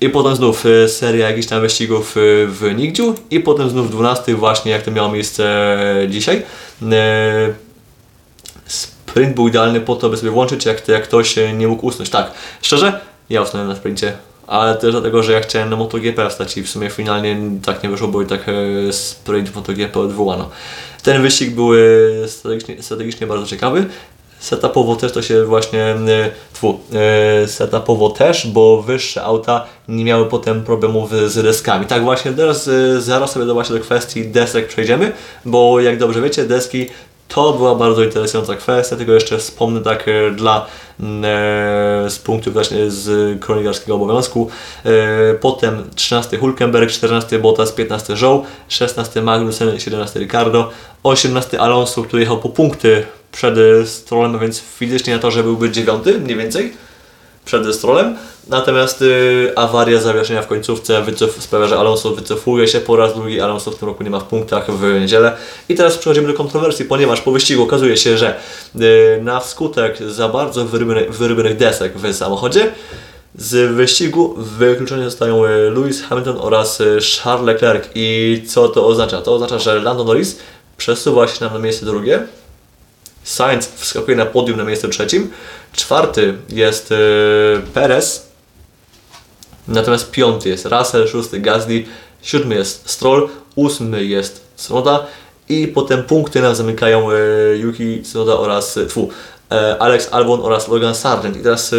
[0.00, 4.34] i potem znów e, seria jakichś tam wyścigów e, w Nigdziu i potem znów 12
[4.34, 5.44] właśnie jak to miało miejsce
[6.02, 6.42] e, dzisiaj.
[8.66, 12.10] Sprint był idealny po to, by sobie włączyć, jak, jak ktoś nie mógł usnąć.
[12.10, 12.30] Tak,
[12.62, 14.12] szczerze, ja usnąłem na sprincie,
[14.46, 17.88] ale też dlatego, że ja chciałem na MotoGP wstać i w sumie finalnie tak nie
[17.88, 18.46] wyszło, bo i tak
[18.90, 20.50] sprint MotoGP odwołano.
[21.02, 21.70] Ten wyścig był
[22.26, 23.86] strategicznie, strategicznie bardzo ciekawy.
[24.42, 26.80] Setupowo też to się właśnie, e, tfu,
[27.42, 31.86] e, setupowo też, bo wyższe auta nie miały potem problemów z deskami.
[31.86, 35.12] Tak właśnie, teraz e, zaraz sobie do, właśnie do kwestii desek przejdziemy,
[35.44, 36.86] bo jak dobrze wiecie, deski
[37.28, 40.66] to była bardzo interesująca kwestia, tylko jeszcze wspomnę tak dla
[41.00, 44.50] mm, z punktu właśnie z kronikarskiego obowiązku.
[45.40, 50.70] Potem 13 Hulkenberg, 14 Bottas, 15 Zhou, 16 Magnussen, 17 Ricardo,
[51.02, 53.54] 18 Alonso, który jechał po punkty przed
[53.88, 56.72] Strollem, więc fizycznie na to, że byłby dziewiąty mniej więcej
[57.44, 58.16] przed Strollem.
[58.48, 63.40] Natomiast y, awaria zawieszenia w końcówce wycof, sprawia, że Alonso wycofuje się po raz drugi.
[63.40, 65.36] Alonso w tym roku nie ma w punktach w niedzielę.
[65.68, 68.40] I teraz przechodzimy do kontrowersji, ponieważ po wyścigu okazuje się, że
[68.76, 72.72] y, na wskutek za bardzo wyrobionych, wyrobionych desek w samochodzie
[73.34, 77.88] z wyścigu wykluczeni zostają y, Lewis Hamilton oraz y, Charles Leclerc.
[77.94, 79.22] I co to oznacza?
[79.22, 80.38] To oznacza, że Lando Norris
[80.76, 82.26] przesuwa się na miejsce drugie,
[83.24, 85.30] Sainz wskakuje na podium na miejscu trzecim.
[85.72, 88.32] Czwarty jest yy, Perez.
[89.68, 91.84] Natomiast piąty jest Russell, szósty Gasly,
[92.22, 95.06] siódmy jest Stroll, ósmy jest Tsunoda
[95.48, 99.08] i potem punkty nam zamykają yy, Yuki Tsunoda oraz tfu,
[99.50, 101.36] e, Alex Albon oraz Logan Sargent.
[101.36, 101.74] I teraz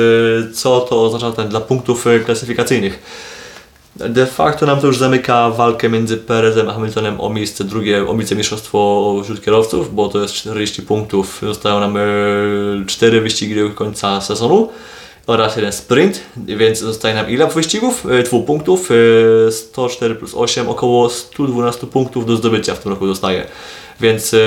[0.54, 3.00] co to oznacza ten, dla punktów klasyfikacyjnych?
[3.96, 8.18] De facto nam to już zamyka walkę między Perezem a Hamiltonem o miejsce drugie, o
[8.18, 11.41] wicemistrzostwo wśród kierowców, bo to jest 40 punktów.
[11.41, 11.98] Zostają nam
[12.88, 14.70] 4 wyścigi do końca sezonu
[15.28, 18.04] oraz jeden sprint, więc zostaje nam ile wyścigów?
[18.30, 18.89] 2 punktów,
[19.48, 23.48] e, 104 plus 8, około 112 punktów do zdobycia w tym roku zostaje.
[24.00, 24.38] Więc e,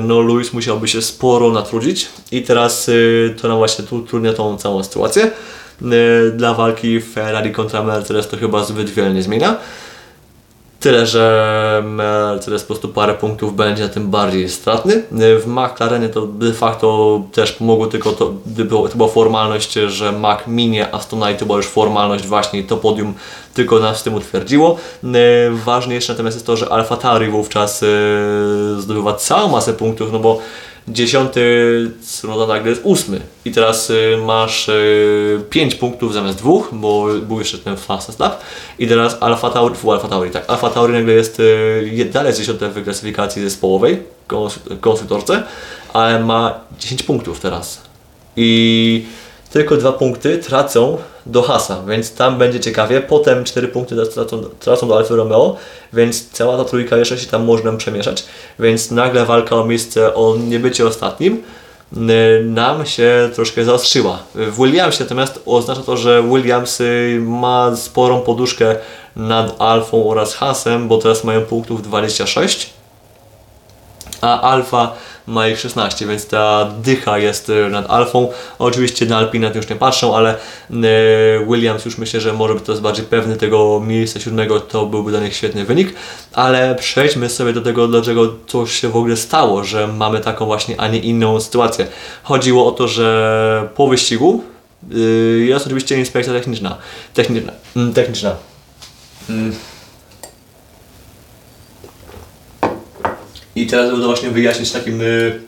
[0.00, 2.92] no, Lewis musiałby się sporo natrudzić i teraz e,
[3.40, 5.30] to nam właśnie tu trudnia tą całą sytuację.
[5.82, 9.56] E, Dla walki Ferrari kontra Mercedes to chyba zbyt wiele nie zmienia.
[10.80, 15.02] Tyle, że Mercedes po prostu parę punktów będzie na tym bardziej stratny.
[15.12, 18.32] W McLarenie to de facto też pomogło tylko to,
[18.90, 23.14] to była formalność, że Mac minie Astona i to była już formalność właśnie to podium
[23.54, 24.76] tylko nas w tym utwierdziło.
[25.04, 25.08] E,
[25.50, 27.86] Ważniejsze natomiast jest to, że Alfa Tauri wówczas e,
[28.80, 30.40] zdobywa całą masę punktów, no bo
[30.88, 31.40] dziesiąty
[32.02, 33.20] Tsunoda nagle jest ósmy.
[33.44, 38.40] I teraz y, masz y, 5 punktów zamiast dwóch, bo był jeszcze ten fastest lap
[38.78, 42.40] i teraz Alfa Tauri, fu, Alfa Tauri, tak, Alfa Tauri nagle jest y, dalej jest
[42.40, 45.42] dziesiąte w klasyfikacji zespołowej, kons- konstruktorce,
[45.92, 47.80] ale ma 10 punktów teraz.
[48.36, 49.06] I
[49.54, 50.96] tylko dwa punkty tracą
[51.26, 53.00] do Hasa, więc tam będzie ciekawie.
[53.00, 55.56] Potem cztery punkty tracą, tracą do Alfa Romeo,
[55.92, 58.24] więc cała ta trójka jeszcze się tam może nam przemieszać.
[58.58, 61.42] Więc nagle walka o miejsce, o niebycie ostatnim
[61.92, 64.18] y, nam się troszkę zaostrzyła.
[64.34, 68.76] W Williamsie natomiast oznacza to, że Williams y, ma sporą poduszkę
[69.16, 72.74] nad Alfą oraz Hasem, bo teraz mają punktów 26
[74.20, 74.92] a Alfa
[75.26, 78.28] ma ich 16, więc ta dycha jest y, nad Alfą.
[78.58, 80.76] Oczywiście na Alpinę to już nie patrzą, ale y,
[81.50, 85.20] Williams już myślę, że może być teraz bardziej pewny tego miejsca siódmego, to byłby dla
[85.20, 85.94] nich świetny wynik.
[86.32, 90.80] Ale przejdźmy sobie do tego, dlaczego coś się w ogóle stało, że mamy taką właśnie,
[90.80, 91.86] a nie inną sytuację.
[92.22, 94.44] Chodziło o to, że po wyścigu
[94.92, 96.76] y, jest oczywiście inspekcja techniczna.
[97.14, 97.52] Techniczna.
[99.28, 99.54] mm,
[103.56, 105.40] I teraz będę właśnie wyjaśnić takim y,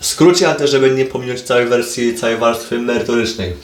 [0.00, 3.56] skrócie, ale też żeby nie pominąć całej wersji, całej warstwy merytorycznej.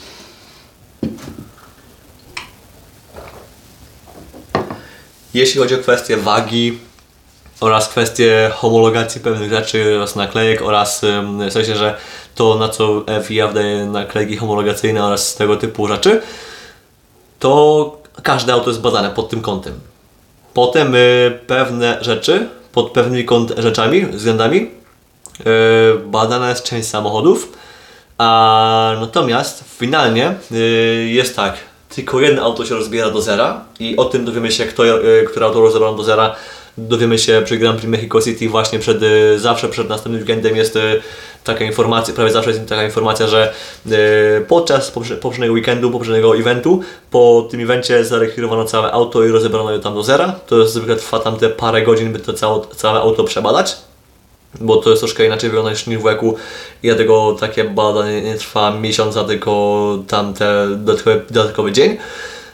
[5.33, 6.77] Jeśli chodzi o kwestię wagi
[7.59, 11.97] oraz kwestię homologacji pewnych rzeczy oraz naklejek oraz ym, w sensie, że
[12.35, 16.21] to na co FIA wydaje naklejki homologacyjne oraz tego typu rzeczy,
[17.39, 19.79] to każde auto jest badane pod tym kątem.
[20.53, 23.25] Potem y, pewne rzeczy, pod pewnymi
[23.57, 25.43] rzeczami, względami, y,
[26.05, 27.51] badana jest część samochodów,
[28.17, 31.57] a natomiast finalnie y, jest tak,
[31.89, 35.45] tylko jedno auto się rozbiera do zera i o tym dowiemy się, kto, y, które
[35.45, 36.35] auto rozebrano do zera,
[36.77, 40.75] dowiemy się przy Grand Prix Mexico City właśnie przed, y, zawsze przed następnym weekendem jest
[40.75, 41.01] y,
[41.43, 43.53] taka informacja, prawie zawsze jest taka informacja, że
[43.87, 49.71] y, podczas poprze- poprzedniego weekendu, poprzedniego eventu, po tym evencie zarekwirowano całe auto i rozebrano
[49.71, 50.35] je tam do zera.
[50.47, 53.75] To zwykle trwa tam te parę godzin, by to całe, całe auto przebadać.
[54.61, 56.35] bo to jest troszkę inaczej wygląda niż w WEC-u
[56.83, 61.97] i dlatego takie badanie nie trwa miesiąc, a tylko tamte dodatkowy, dodatkowy dzień.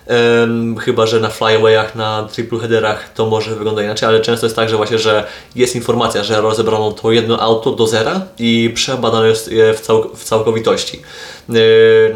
[0.08, 4.56] Em, chyba, że na flyawayach, na triple headerach to może wygląda inaczej, ale często jest
[4.56, 5.24] tak, że właśnie, że
[5.56, 10.24] jest informacja, że rozebrano to jedno auto do zera i przebadano jest je w, w
[10.24, 11.02] całkowitości.
[11.50, 11.54] E,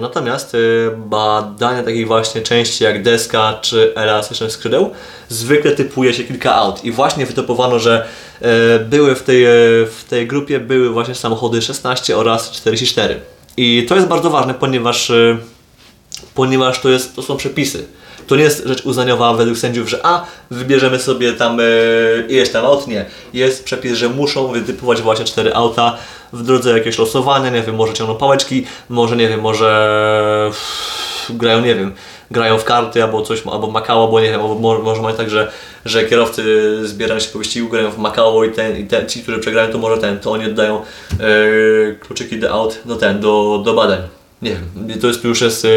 [0.02, 0.58] Natomiast e,
[0.98, 4.92] badania takiej właśnie części jak deska czy elastycznych skrzydeł
[5.30, 8.06] zwykle typuje się kilka aut i właśnie wytopowano, że
[8.42, 9.50] e, były w tej, e,
[9.86, 13.20] w tej grupie były właśnie samochody 16 oraz 44.
[13.58, 15.38] I to jest bardzo ważne, ponieważ e,
[16.36, 17.86] ponieważ to, jest, to są przepisy.
[18.28, 21.64] To nie jest rzecz uznaniowa według sędziów, że a, wybierzemy sobie tam e,
[22.30, 23.06] ileś tam aut, nie.
[23.34, 25.98] Jest przepis, że muszą wytypować właśnie cztery auta
[26.34, 31.62] w drodze jakiegoś losowania, nie wiem, może ciągną pałeczki, może nie wiem, może uff, grają,
[31.62, 31.94] nie wiem,
[32.32, 35.30] grają w karty albo coś, albo Macao, bo nie wiem, albo mo- może mają tak,
[35.30, 35.52] że,
[35.86, 36.44] że kierowcy
[36.88, 39.78] zbierają się po wyścigu, grają w Macao i, ten, i ten, ci, którzy przegrają, to
[39.78, 44.19] może ten, to oni oddają e, kluczyki do aut, do ten, do, do badań.
[44.76, 45.70] Nie to jest już jest e,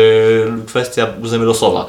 [0.67, 1.87] kwestia uznajmy losowa.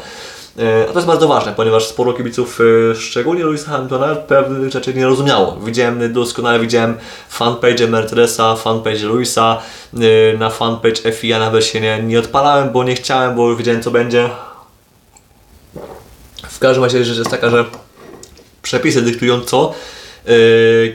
[0.60, 2.60] E, A to jest bardzo ważne, ponieważ sporo kibiców,
[2.92, 5.58] e, szczególnie Louisa Hamiltona, pewnych rzeczy nie rozumiało.
[5.66, 6.98] Widziałem, doskonale widziałem
[7.30, 9.62] fanpage Mercedesa, fanpage Louisa,
[10.40, 13.92] na fanpage FIA nawet się nie, nie odpalałem, bo nie chciałem, bo już wiedziałem co
[13.92, 14.30] będzie.
[16.50, 17.66] W każdym razie rzecz jest taka, że
[18.62, 19.74] przepisy dyktują co,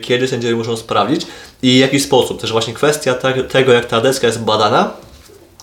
[0.00, 1.26] kiedy sędziowie muszą sprawdzić
[1.62, 2.40] i w jaki sposób.
[2.40, 4.90] Też właśnie kwestia te, tego, jak ta deska jest badana,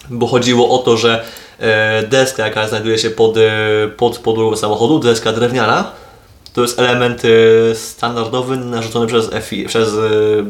[0.09, 1.23] bo chodziło o to, że
[1.59, 3.41] e, deska, jaka znajduje się pod, e,
[3.97, 5.91] pod podłogą samochodu, deska drewniana,
[6.53, 9.89] to jest element e, standardowy narzucony przez, FI, przez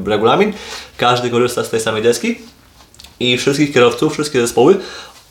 [0.06, 0.53] regulamin.
[0.97, 2.39] Każdy korzysta z tej samej deski
[3.20, 4.78] i wszystkich kierowców, wszystkie zespoły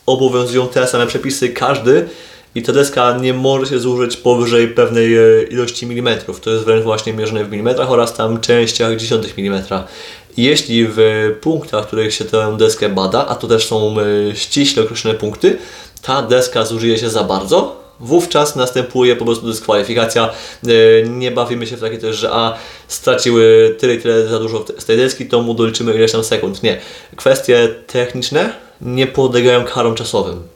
[0.07, 2.09] obowiązują te same przepisy, każdy
[2.55, 5.16] i ta deska nie może się zużyć powyżej pewnej
[5.51, 6.41] ilości milimetrów.
[6.41, 9.87] To jest wręcz właśnie mierzone w milimetrach oraz tam częściach dziesiątych milimetra.
[10.37, 10.99] Jeśli w
[11.41, 15.59] punktach, w których się tę deskę bada, a to też są e, ściśle określone punkty,
[16.03, 20.30] ta deska zużyje się za bardzo, wówczas następuje po prostu dyskwalifikacja.
[20.66, 22.55] E, Nie bawimy się w takie też, że a
[22.89, 26.62] straciły tyle i tyle za dużo z tej deski, to mu doliczymy ileś tam sekund.
[26.62, 26.80] Nie.
[27.16, 30.53] Kwestie techniczne nie podlegają karom czasowym.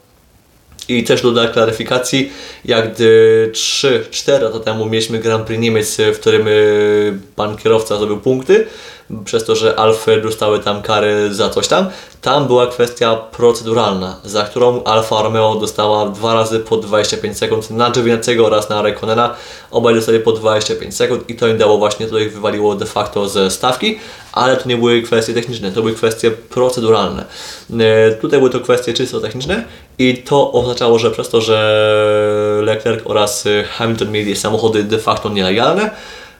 [0.89, 2.31] I też do klaryfikacji,
[2.65, 8.17] jak gdy 3-4 lata temu mieliśmy Grand Prix Niemiec, w którym y, pan kierowca zrobił
[8.17, 8.67] punkty,
[9.25, 11.89] przez to, że Alfy dostały tam kary za coś tam,
[12.21, 17.91] tam była kwestia proceduralna, za którą Alfa Romeo dostała dwa razy po 25 sekund na
[17.91, 19.35] Giovinazziego oraz na Raikkonena.
[19.71, 23.29] Obaj dostali po 25 sekund i to im dało właśnie, to ich wywaliło de facto
[23.29, 23.99] ze stawki,
[24.39, 27.25] ale to nie były kwestie techniczne, to były kwestie proceduralne.
[27.79, 29.63] E, Tutaj były to kwestie czysto techniczne
[29.97, 35.29] i to oznaczało, że przez to, że Leclerc oraz e, Hamilton mieli samochody de facto
[35.29, 35.89] nielegalne,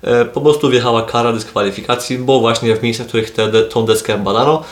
[0.01, 4.17] e, po prostu wjechała kara dyskwalifikacji, bo właśnie w miejscach, w których te, tą deskę
[4.17, 4.63] badano,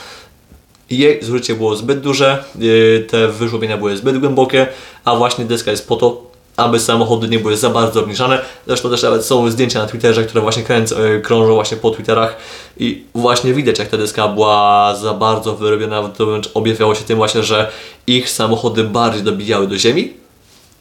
[0.89, 4.67] jej zużycie było zbyt duże, yy, te wyżłobienia były zbyt głębokie,
[5.05, 8.39] a właśnie deska jest po to, aby samochody nie były za bardzo obniżane.
[8.67, 12.37] Zresztą też nawet są zdjęcia na Twitterze, które właśnie yy, krążą właśnie po Twitterach
[12.77, 17.43] i właśnie widać jak ta deska była za bardzo wyrobiona, wręcz objawiało się tym właśnie,
[17.43, 17.71] że
[18.07, 20.13] ich samochody bardziej dobijały do ziemi,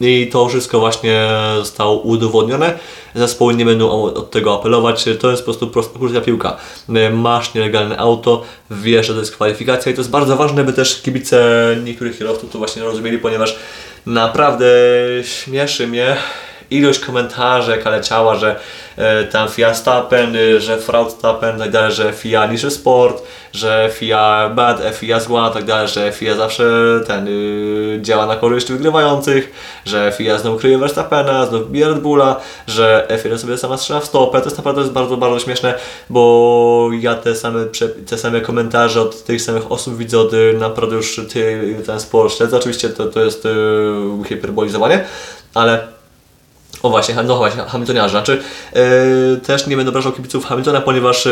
[0.00, 2.78] i to wszystko właśnie zostało udowodnione.
[3.14, 5.04] Zespoły nie będą od tego apelować.
[5.20, 5.66] To jest po prostu
[5.98, 6.56] prosta piłka.
[7.12, 11.02] Masz nielegalne auto, wiesz, że to jest kwalifikacja i to jest bardzo ważne, by też
[11.02, 13.56] kibice niektórych kierowców to właśnie rozumieli, ponieważ
[14.06, 14.66] naprawdę
[15.22, 16.16] śmieszy mnie
[16.70, 18.56] ilość komentarzy, jaka leciała, że
[18.96, 24.50] e, tam FIA Stappen, y, że Fraudstappen, tak dalej, że FIA niższy sport, że FIA
[24.54, 26.64] bad, FIA zła, tak dalej, że FIA zawsze
[27.06, 29.52] ten y, działa na korzyść wygrywających,
[29.84, 34.04] że FIA znowu kryje Verstappena, znowu bije Red Bulla, że FIA sobie sama strzela w
[34.04, 34.38] stopę.
[34.38, 35.74] To jest naprawdę jest bardzo, bardzo śmieszne,
[36.10, 37.64] bo ja te same,
[38.06, 42.34] te same komentarze od tych samych osób widzę od y, naprawdę już ty, ten sport
[42.34, 42.56] śledzę.
[42.56, 43.48] Oczywiście to, to jest y,
[44.28, 45.04] hiperbolizowanie,
[45.54, 45.95] ale
[46.82, 48.10] o właśnie, no właśnie, Hamiltoniarze.
[48.10, 48.42] Znaczy,
[49.46, 51.30] też nie będę obrażał kibiców Hamiltona, ponieważ e,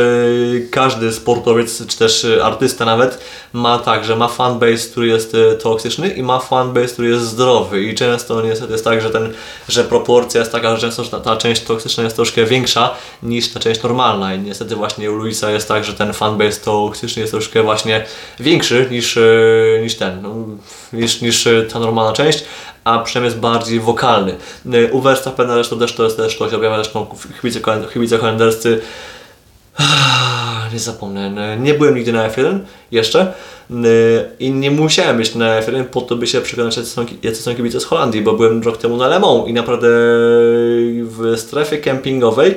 [0.70, 3.18] każdy sportowiec, czy też e, artysta nawet,
[3.52, 7.82] ma tak, że ma fanbase, który jest toksyczny i ma fanbase, który jest zdrowy.
[7.82, 9.32] I często niestety jest tak, że, ten,
[9.68, 13.60] że proporcja jest taka, że często ta, ta część toksyczna jest troszkę większa niż ta
[13.60, 14.34] część normalna.
[14.34, 18.04] I niestety właśnie u Luisa jest tak, że ten fanbase toksyczny jest troszkę właśnie
[18.40, 19.18] większy niż,
[19.82, 20.34] niż ten, no,
[20.92, 22.44] niż, niż ta normalna część
[22.84, 24.36] a jest bardziej wokalny.
[24.74, 27.06] Y, U Verstappena zresztą też to jest też to się objawia, zresztą
[27.42, 28.80] kalend- chybice kalendarscy
[30.72, 32.58] nie zapomnę, nie byłem nigdy na F1
[32.90, 33.32] jeszcze
[33.70, 33.74] y,
[34.38, 37.54] i nie musiałem być na F1 po to, by się przekonać, jacy są, jacy są
[37.54, 39.88] kibice z Holandii, bo byłem rok temu na Le Mans i naprawdę
[41.02, 42.54] w strefie kempingowej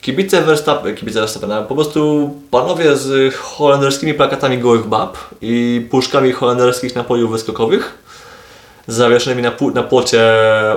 [0.00, 6.94] kibice Verstappen, kibice Verstappena, po prostu panowie z holenderskimi plakatami gołych bab i puszkami holenderskich
[6.94, 8.05] napojów wyskokowych
[8.86, 10.22] zawieszonymi na, na płocie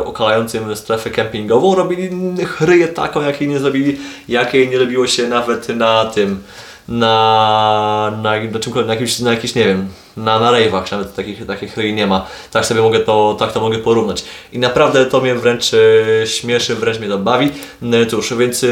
[0.05, 2.09] okalającym strefę kempingową robili
[2.45, 3.97] chryję taką, jakiej nie zrobili,
[4.27, 6.43] jakiej nie robiło się nawet na tym,
[6.89, 9.87] na, na, na czymkolwiek, na jakimś, na jakimś, nie wiem,
[10.17, 12.25] na, na rejwach nawet takich, takich chryj nie ma.
[12.51, 14.23] Tak sobie mogę to, tak to mogę porównać.
[14.53, 17.51] I naprawdę to mnie wręcz e, śmieszy, wręcz mnie to bawi.
[17.81, 18.67] No cóż, więc e,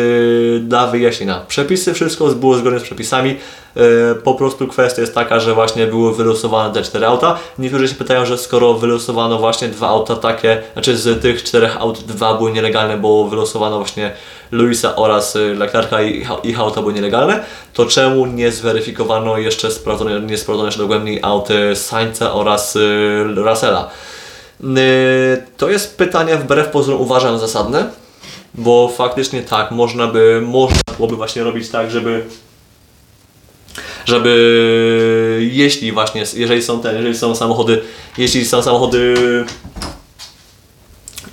[0.59, 1.41] dla wyjaśnienia.
[1.47, 3.37] Przepisy, wszystko było zgodne z przepisami.
[3.75, 7.37] E, Po prostu kwestia jest taka, że właśnie były wylosowane te cztery auta.
[7.59, 11.99] Niektórzy się pytają, że skoro wylosowano właśnie dwa auta takie, znaczy z tych czterech aut
[11.99, 14.11] dwa były nielegalne, bo wylosowano właśnie
[14.51, 17.43] Luisa oraz y, Leclerca i ich auta były nielegalne,
[17.73, 23.89] to czemu nie zweryfikowano jeszcze sprawdzono, nie sprawdzono jeszcze dogłębniej aut Sainza oraz y, Russella?
[24.61, 27.89] Y, To jest pytanie wbrew pozorom uważam zasadne,
[28.53, 32.23] bo faktycznie tak, można by, można byłoby właśnie robić tak, żeby
[34.05, 37.81] żeby jeśli właśnie, jeżeli są te, jeżeli są samochody,
[38.17, 39.15] jeśli są samochody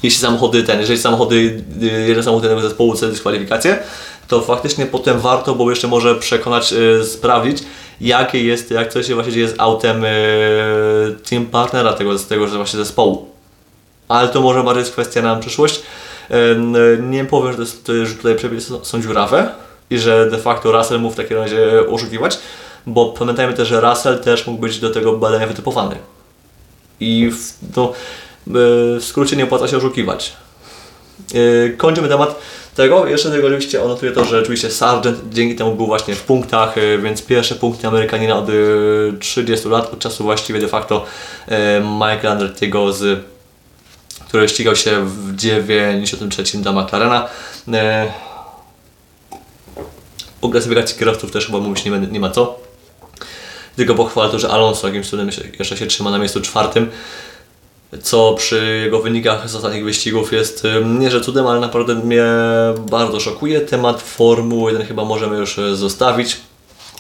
[0.05, 1.35] jeśli samochody ten, jeżeli samochody,
[1.83, 3.79] y, jeden samochód jednego zespołu chce dyskwalifikację,
[4.29, 7.59] to faktycznie potem warto było jeszcze może przekonać, y, sprawdzić,
[8.01, 10.09] jakie jest, jak to się właśnie dzieje z autem y,
[11.31, 13.29] team partnera tego, z tego właśnie zespołu.
[14.09, 15.83] Ale to może bardziej jest kwestia na przyszłość.
[17.03, 19.49] Nie powiem, że, to jest, że tutaj przepisy są- są dziurawe
[19.91, 21.59] i że de facto Russell mógł w takim razie
[21.91, 22.39] oszukiwać,
[22.87, 25.97] bo pamiętajmy też, że Russell też mógł być do tego badania wytypowany.
[27.01, 27.93] I w, no,
[28.47, 30.33] w skrócie nie opłaca się oszukiwać.
[31.35, 32.41] Yy, kończymy temat
[32.75, 33.07] tego.
[33.07, 36.99] Jeszcze tego oczywiście odnotuję to, że oczywiście Sargent dzięki temu był właśnie w punktach, yy,
[36.99, 41.05] więc pierwsze punkty Amerykanina od yy, 30 lat, od czasu właściwie de facto
[41.81, 43.25] Michael Andrettiego z
[44.29, 47.29] który ścigał się w 93 dla McLarena.
[50.43, 52.59] O klasyfikacji kierowców też chyba mówić nie, będę- nie ma co.
[53.77, 56.91] Tylko pochwalę to, że Alonso jakimś cudem jeszcze się trzyma na miejscu czwartym
[58.03, 62.25] co przy jego wynikach z ostatnich wyścigów jest nie że cudem, ale naprawdę mnie
[62.91, 63.61] bardzo szokuje.
[63.61, 66.37] Temat Formuły 1 chyba możemy już e, zostawić.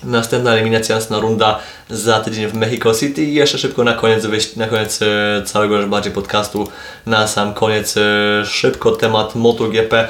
[0.04, 1.58] Następna eliminacja, następna runda
[1.90, 4.24] za tydzień w Mexico City i jeszcze szybko na koniec,
[4.56, 6.68] na koniec e, całego już bardziej podcastu,
[7.06, 8.00] na sam koniec e,
[8.46, 10.08] szybko temat MotoGP.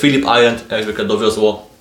[0.00, 1.73] Philip Island jak zwykle dowiozło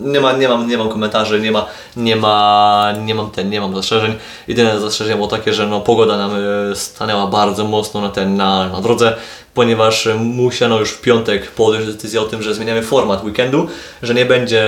[0.00, 1.66] nie, ma, nie, mam, nie mam komentarzy, nie ma,
[1.96, 4.14] nie ma, nie mam ten, nie mam zastrzeżeń.
[4.48, 6.30] Jedyne zastrzeżenie było takie, że no, pogoda nam
[6.70, 9.16] e, stanęła bardzo mocno na, ten, na, na drodze,
[9.54, 13.68] ponieważ e, musiano już w piątek podjąć decyzję o tym, że zmieniamy format weekendu,
[14.02, 14.64] że nie będzie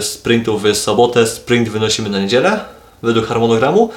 [0.00, 2.60] sprintów w sobotę, sprint wynosimy na niedzielę
[3.02, 3.90] według harmonogramu,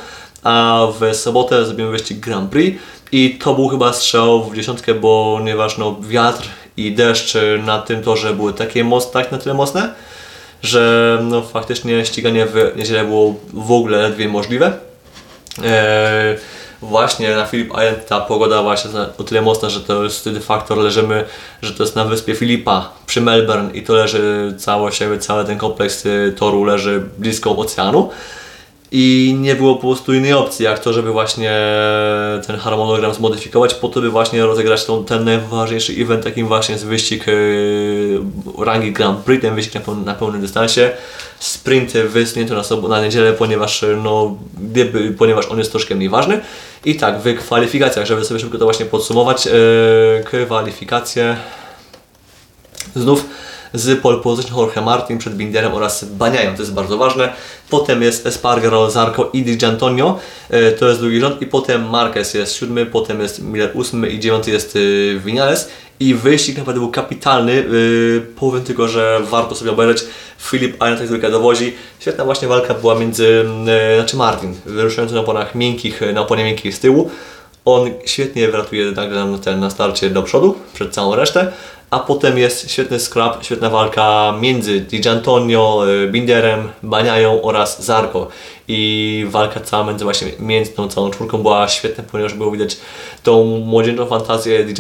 [0.44, 2.82] a w sobotę zrobimy wyścig Grand Prix
[3.12, 8.34] i to był chyba strzał w dziesiątkę, ponieważ no, wiatr i deszcz na tym torze
[8.34, 9.94] były takie moc, tak na tyle mocne,
[10.64, 14.74] że no, faktycznie ściganie w niedzielę było w ogóle ledwie możliwe.
[15.64, 16.38] Eee,
[16.82, 20.78] właśnie na Philip Island ta pogoda właśnie o tyle mocna, że to jest wtedy faktor,
[20.78, 21.26] leżymy,
[21.62, 24.54] że to jest na wyspie Filipa przy Melbourne i to leży
[24.92, 28.10] siebie, cały ten kompleks y, toru leży blisko oceanu.
[28.96, 31.52] I nie było po prostu innej opcji, jak to, żeby właśnie
[32.48, 36.86] ten harmonogram zmodyfikować, po to, by właśnie rozegrać tą, ten najważniejszy event, takim właśnie jest
[36.86, 38.22] wyścig yy,
[38.66, 40.92] rangi Grand Prix, ten wyścig na, peł- na pełnym dystansie.
[41.40, 46.42] Sprint wysunięto na, na niedzielę, ponieważ, no, gdyby, ponieważ on jest troszkę mniej ważny.
[46.86, 51.38] I tak, w kwalifikacjach, żeby sobie szybko to właśnie podsumować, yy, kwalifikacje
[52.96, 53.26] Znów
[53.74, 57.34] z pole position Jorge Martin przed Binderem oraz Baniają, to jest bardzo ważne.
[57.70, 60.20] Potem jest Espargaro, Zarco i Di Giantonio,
[60.50, 61.42] e, to jest drugi rząd.
[61.42, 65.70] I potem Marquez jest siódmy, potem jest Miller ósmy i dziewiąty jest y, Vinales.
[66.00, 67.52] I wyścig naprawdę był kapitalny.
[67.52, 70.04] y, Powiem tylko, że warto sobie obejrzeć.
[70.40, 71.74] Filip Island tak zwykle dowozi.
[72.00, 73.46] Świetna właśnie walka była między,
[73.94, 77.10] y, znaczy Martin, wyruszający na oponach miękkich, na oponie miękkich z tyłu.
[77.66, 81.52] On świetnie wyratuje nagle nam ten na starcie do przodu, przed całą resztę.
[81.94, 88.28] A potem jest świetny scrap, świetna walka między Di Giantonio, y, Binderem, Baniają oraz Zarko.
[88.68, 92.78] I walka cała między właśnie między tą całą czwórką była świetna, ponieważ było widać
[93.24, 94.74] tą młodzieńczą fantazję Di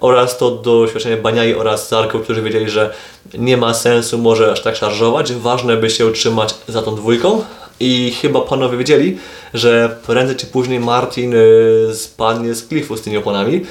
[0.00, 2.94] oraz to doświadczenie Baniai oraz Zarko, którzy wiedzieli, że
[3.34, 7.44] nie ma sensu może aż tak szarżować, ważne by się utrzymać za tą dwójką.
[7.80, 9.18] I chyba panowie wiedzieli,
[9.54, 13.66] że prędzej czy później Martin y, spadnie z klifu z tymi oponami.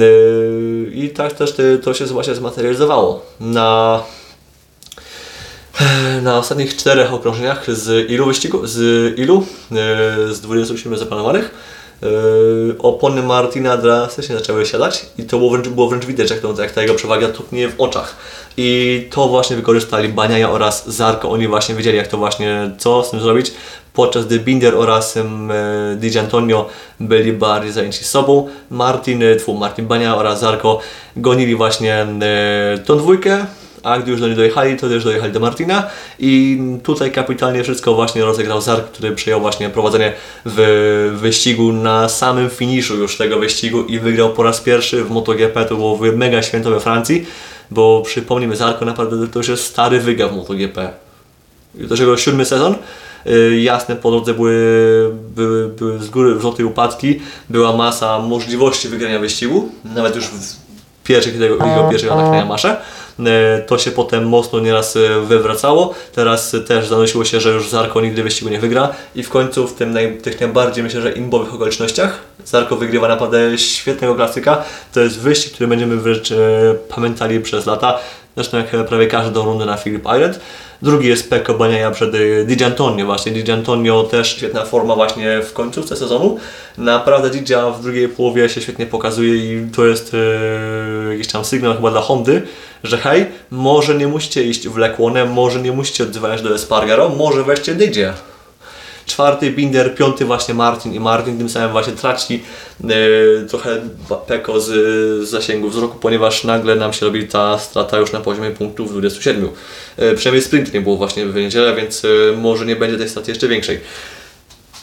[0.00, 3.26] Y, I tak też to się właśnie zmaterializowało.
[3.40, 4.02] Na
[6.22, 8.66] Na ostatnich czterech okrążeniach z ilu wyścigu?
[8.66, 9.46] Z ilu?
[9.72, 11.50] E, Z 27 zaplanowanych.
[12.02, 12.06] E,
[12.78, 16.72] Opony Martina drastycznie zaczęły siadać i to było wręcz, było wręcz widać, jak, to, jak
[16.72, 18.16] ta jego przewaga topnieje w oczach.
[18.56, 21.30] I to właśnie wykorzystali Baniaja oraz Zarko.
[21.30, 23.52] Oni właśnie wiedzieli, jak to właśnie, co z tym zrobić.
[23.92, 25.52] Podczas gdy Binder oraz um,
[25.96, 26.68] Di Antonio
[27.00, 30.80] byli bardziej zajęci sobą, Martin, e, tfu, Martin Bania oraz Zarko
[31.16, 33.46] gonili właśnie e, tą dwójkę,
[33.84, 35.86] a gdy już do niej dojechali, to też dojechali do Martina
[36.18, 40.12] i tutaj kapitalnie wszystko właśnie rozegrał Zark, który przejął właśnie prowadzenie
[40.44, 45.64] w wyścigu na samym finiszu już tego wyścigu i wygrał po raz pierwszy w MotoGP,
[45.64, 47.26] to było mega święto we Francji,
[47.70, 50.90] bo przypomnijmy, Zarko naprawdę to już jest stary wyga w MotoGP.
[51.88, 52.74] To jego siódmy sezon.
[53.26, 57.20] Y, Jasne, po drodze były, były, były z góry wrzoty i upadki,
[57.50, 60.24] była masa możliwości wygrania wyścigu, nawet już
[61.04, 62.76] pierwszych jego, jego pierwszych latach na Yamasze.
[63.26, 65.94] E, To się potem mocno nieraz e, wywracało.
[66.14, 69.68] Teraz e, też zanosiło się, że już Zarko nigdy wyścigu nie wygra i w końcu
[69.68, 74.64] w tym naj, tych najbardziej myślę, że imbowych okolicznościach Zarko wygrywa naprawdę świetnego klasyka.
[74.92, 76.36] To jest wyścig, który będziemy wręcz e,
[76.94, 77.98] pamiętali przez lata.
[78.36, 80.40] Zresztą jak prawie każdą rundę na Phillip Island.
[80.82, 83.32] Drugi jest Pecco Bagnaia przed e, Di Antonio właśnie.
[83.32, 86.38] Di Antonio też świetna forma właśnie w końcówce sezonu.
[86.78, 91.74] Naprawdę Di w drugiej połowie się świetnie pokazuje i to jest e, jakiś tam sygnał
[91.74, 92.42] chyba dla Hondy,
[92.84, 97.44] że hej, może nie musicie iść w Lekłonę, może nie musicie odzywać do Espargaro, może
[97.44, 98.12] weźcie Didzie.
[99.06, 102.42] Czwarty Binder, piąty właśnie Martin i Martin tym samym właśnie traci
[102.84, 103.80] e, trochę
[104.26, 104.66] Peko z,
[105.28, 109.48] z zasięgu wzroku, ponieważ nagle nam się robi ta strata już na poziomie punktów 27.
[109.96, 113.30] E, przynajmniej sprint nie było właśnie w niedzielę, więc e, może nie będzie tej straty
[113.30, 113.80] jeszcze większej.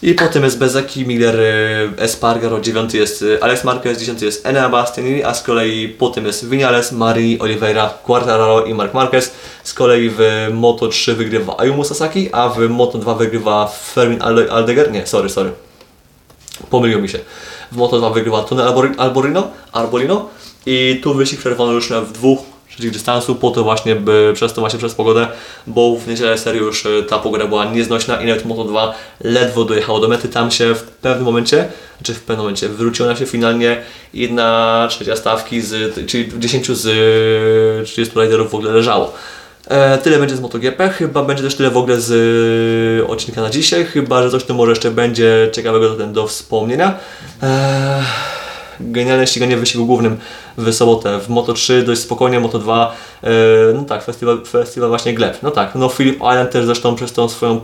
[0.04, 4.70] I potem jest Bezaki, Miller, e, Espargaro, dziewiąty jest e, Alex Marquez, dziesiąty jest Enea
[4.70, 9.32] Bastianini, a z kolei potem jest Vinales, Marini, Oliveira, Quartararo i Marc Marquez.
[9.64, 10.20] Z kolei w
[10.54, 14.92] Moto3 wygrywa Ayumu Sasaki, a w Moto2 wygrywa Fermin Alde- Aldeguer.
[14.92, 15.52] Nie, sorry, sorry.
[16.70, 17.20] Pomyliło mi się.
[17.72, 18.64] W Moto2 wygrywa Tony
[18.98, 20.30] Alborino, Arbolino
[20.66, 22.40] i tu wyścig przerwano już w dwóch
[22.72, 25.28] trzecich dystansu, po to właśnie, by przez to właśnie przez pogodę,
[25.68, 28.92] bo w niedzielę serii już e, ta pogoda była nieznośna i nawet Moto2
[29.24, 30.30] ledwo dojechało do mety.
[30.30, 31.68] Tam się w pewnym momencie,
[32.04, 33.82] czy w pewnym momencie wróciło nam się finalnie
[34.14, 36.88] jedna trzecia stawki, z, czyli 10 z
[37.82, 39.14] e, 30 riderów w ogóle leżało.
[39.68, 42.12] E, tyle będzie z MotoGP, chyba będzie też tyle w ogóle z
[43.02, 47.00] e, odcinka na dzisiaj, chyba że coś tu może jeszcze będzie ciekawego do, wspomnienia.
[47.44, 48.04] E,
[48.82, 50.18] genialne ściganie w wyścigu głównym
[50.58, 51.20] w sobotę.
[51.20, 52.88] W Moto3 dość spokojnie, Moto2
[53.24, 53.30] e,
[53.74, 55.38] no tak, festiwal, festiwal właśnie gleb.
[55.44, 57.60] No tak, no Phillip Island też zresztą przez tą swoją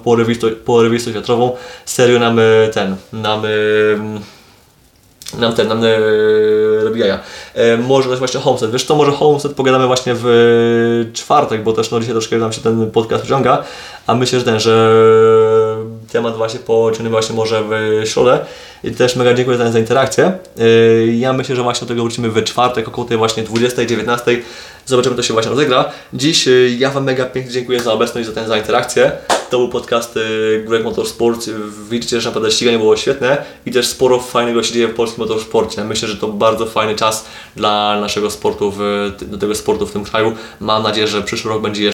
[0.65, 3.49] porywistość, wiatrową serio nam e, ten, nam e,
[5.39, 5.81] nam ten, nam
[6.83, 7.19] robi jaja.
[7.53, 8.71] E, może też właśnie Homestead.
[8.71, 12.61] Wiesz to może Homestead pogadamy właśnie w czwartek, bo też no dzisiaj troszkę nam się
[12.61, 13.63] ten podcast wyciąga,
[14.07, 14.97] a myślę, że ten, że
[16.11, 18.39] temat właśnie pociągniemy właśnie może w środę.
[18.83, 20.25] I też mega dziękuję za, za interakcję.
[20.59, 24.41] E, ja myślę, że właśnie do tego wrócimy w czwartek około tej właśnie 20, 19.
[24.85, 25.91] Zobaczymy, to się właśnie rozegra.
[26.13, 29.11] Dziś e, ja Wam mega pięknie dziękuję za obecność, za, ten, za interakcję.
[29.49, 30.19] To był podcast e,
[30.59, 31.49] Greg Motorsport.
[31.89, 35.83] Widzicie, że naprawdę ściganie było świetne i też sporo fajnego się dzieje w polskim motorsporcie.
[35.83, 37.25] Myślę, że to bardzo fajny czas
[37.55, 40.35] dla naszego sportu, w, do tego sportu w tym kraju.
[40.59, 41.85] Mam nadzieję, że przyszły rok będzie jeszcze